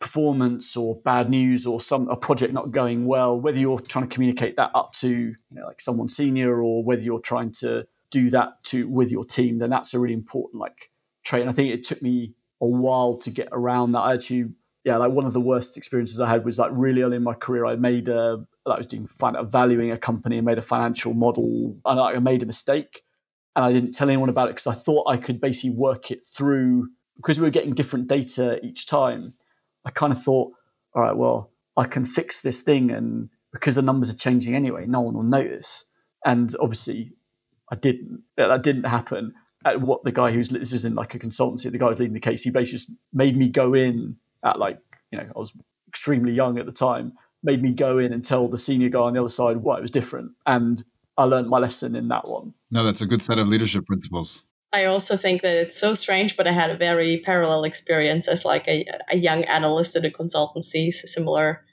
[0.00, 4.12] performance or bad news or some a project not going well, whether you're trying to
[4.12, 8.30] communicate that up to you know, like someone senior or whether you're trying to do
[8.30, 10.90] that to with your team, then that's a really important like
[11.22, 11.42] trait.
[11.42, 12.32] And I think it took me
[12.62, 14.00] a while to get around that.
[14.00, 14.46] I actually,
[14.90, 17.34] yeah, like one of the worst experiences I had was like really early in my
[17.34, 17.64] career.
[17.64, 21.76] I made a, I was doing uh, valuing a company and made a financial model,
[21.84, 23.02] and I made a mistake,
[23.54, 26.26] and I didn't tell anyone about it because I thought I could basically work it
[26.26, 29.34] through because we were getting different data each time.
[29.84, 30.50] I kind of thought,
[30.96, 34.86] all right, well, I can fix this thing, and because the numbers are changing anyway,
[34.88, 35.84] no one will notice.
[36.24, 37.12] And obviously,
[37.70, 38.24] I didn't.
[38.36, 39.34] That didn't happen.
[39.64, 42.14] At what the guy who's this is in like a consultancy, the guy who's leading
[42.14, 44.78] the case, he basically made me go in at like
[45.10, 45.52] you know I was
[45.88, 47.12] extremely young at the time,
[47.42, 49.82] made me go in and tell the senior guy on the other side why it
[49.82, 50.82] was different, and
[51.16, 52.54] I learned my lesson in that one.
[52.70, 54.42] No, that's a good set of leadership principles.
[54.72, 58.44] I also think that it's so strange, but I had a very parallel experience as
[58.44, 61.64] like a, a young analyst at a consultancy, similar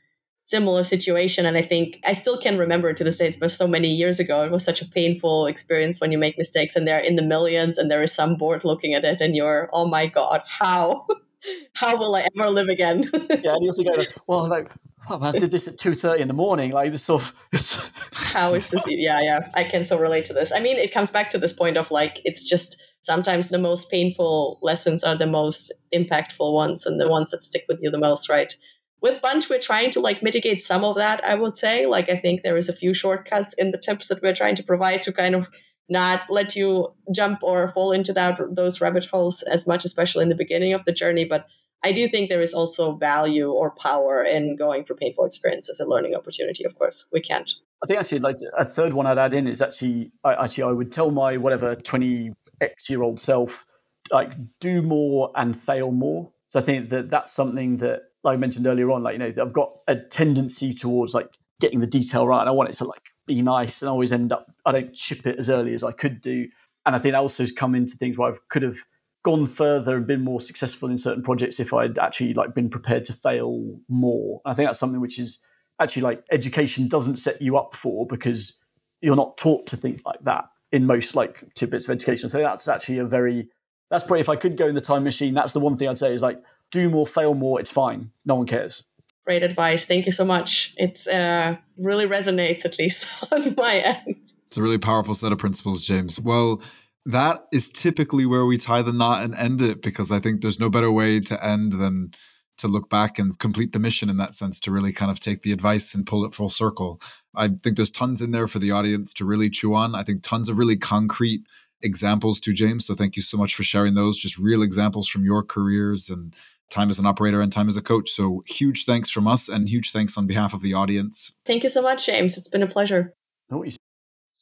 [0.47, 1.45] similar situation.
[1.45, 3.27] And I think I still can remember it to this day.
[3.27, 4.45] It was so many years ago.
[4.45, 7.77] It was such a painful experience when you make mistakes and they're in the millions
[7.77, 11.05] and there is some board looking at it and you're, oh my God, how?
[11.73, 13.03] how will I ever live again?
[13.13, 14.71] yeah, and you also go, well, like,
[15.09, 16.71] oh, man, I did this at two thirty in the morning.
[16.71, 17.91] Like this sort of.
[18.11, 18.83] how is this?
[18.87, 20.51] Yeah, yeah, I can so relate to this.
[20.51, 23.89] I mean, it comes back to this point of like, it's just sometimes the most
[23.89, 27.97] painful lessons are the most impactful ones and the ones that stick with you the
[27.97, 28.55] most, right?
[29.01, 31.85] With Bunch, we're trying to like mitigate some of that, I would say.
[31.85, 34.63] Like, I think there is a few shortcuts in the tips that we're trying to
[34.63, 35.47] provide to kind of
[35.89, 40.29] not let you jump or fall into that those rabbit holes as much, especially in
[40.29, 41.25] the beginning of the journey.
[41.25, 41.47] But
[41.83, 45.89] I do think there is also value or power in going for painful experiences and
[45.89, 46.63] learning opportunity.
[46.63, 47.51] Of course, we can't.
[47.83, 50.71] I think actually, like a third one I'd add in is actually, I, actually, I
[50.71, 53.65] would tell my whatever twenty x year old self,
[54.11, 56.31] like do more and fail more.
[56.47, 59.31] So I think that that's something that, like I mentioned earlier on, like you know,
[59.39, 61.29] I've got a tendency towards like
[61.61, 64.31] getting the detail right, and I want it to like be nice and always end
[64.31, 66.47] up I don't ship it as early as I could do.
[66.85, 68.77] And I think that also has come into things where I could have
[69.23, 73.05] gone further and been more successful in certain projects if I'd actually like been prepared
[73.05, 74.41] to fail more.
[74.45, 75.45] I think that's something which is
[75.79, 78.57] actually like education doesn't set you up for because
[79.01, 82.29] you're not taught to think like that in most like tidbits of education.
[82.29, 83.49] So that's actually a very
[83.89, 85.97] that's probably if I could go in the time machine, that's the one thing I'd
[85.97, 88.11] say is like do more, fail more, it's fine.
[88.25, 88.83] No one cares.
[89.27, 89.85] Great advice.
[89.85, 90.73] Thank you so much.
[90.77, 94.15] It's uh, really resonates at least on my end.
[94.45, 96.17] It's a really powerful set of principles, James.
[96.17, 96.61] Well,
[97.05, 100.61] that is typically where we tie the knot and end it because I think there's
[100.61, 102.11] no better way to end than
[102.59, 105.41] to look back and complete the mission in that sense to really kind of take
[105.41, 107.01] the advice and pull it full circle.
[107.35, 109.93] I think there's tons in there for the audience to really chew on.
[109.93, 111.41] I think tons of really concrete
[111.81, 112.85] examples to James.
[112.85, 116.33] So thank you so much for sharing those, just real examples from your careers and
[116.69, 118.09] time as an operator and time as a coach.
[118.09, 121.33] So huge thanks from us and huge thanks on behalf of the audience.
[121.45, 122.37] Thank you so much, James.
[122.37, 123.13] It's been a pleasure.
[123.51, 123.77] Always.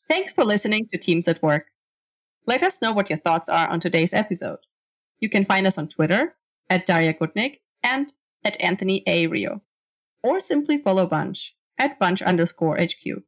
[0.10, 1.66] Thanks for listening to Teams at Work.
[2.48, 4.60] Let us know what your thoughts are on today's episode.
[5.20, 6.36] You can find us on Twitter
[6.70, 8.12] at Daria Gutnick and
[8.44, 9.28] at Anthony A.
[9.28, 9.62] Rio,
[10.24, 13.24] or simply follow Bunch at Bunch underscore HQ.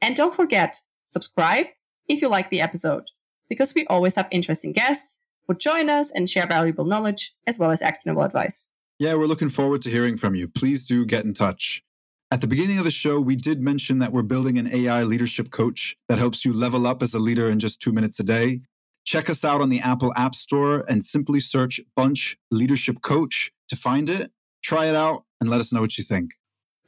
[0.00, 1.66] And don't forget, subscribe
[2.08, 3.04] if you like the episode,
[3.48, 5.18] because we always have interesting guests
[5.48, 8.68] would join us and share valuable knowledge as well as actionable advice.
[8.98, 10.48] Yeah, we're looking forward to hearing from you.
[10.48, 11.82] Please do get in touch.
[12.30, 15.50] At the beginning of the show, we did mention that we're building an AI leadership
[15.50, 18.62] coach that helps you level up as a leader in just two minutes a day.
[19.04, 23.76] Check us out on the Apple App Store and simply search Bunch Leadership Coach to
[23.76, 24.32] find it.
[24.64, 26.32] Try it out and let us know what you think.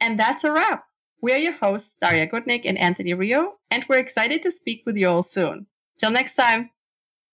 [0.01, 0.83] And that's a wrap.
[1.21, 4.97] We are your hosts, Daria Gutnick and Anthony Rio, and we're excited to speak with
[4.97, 5.67] you all soon.
[5.99, 6.71] Till next time.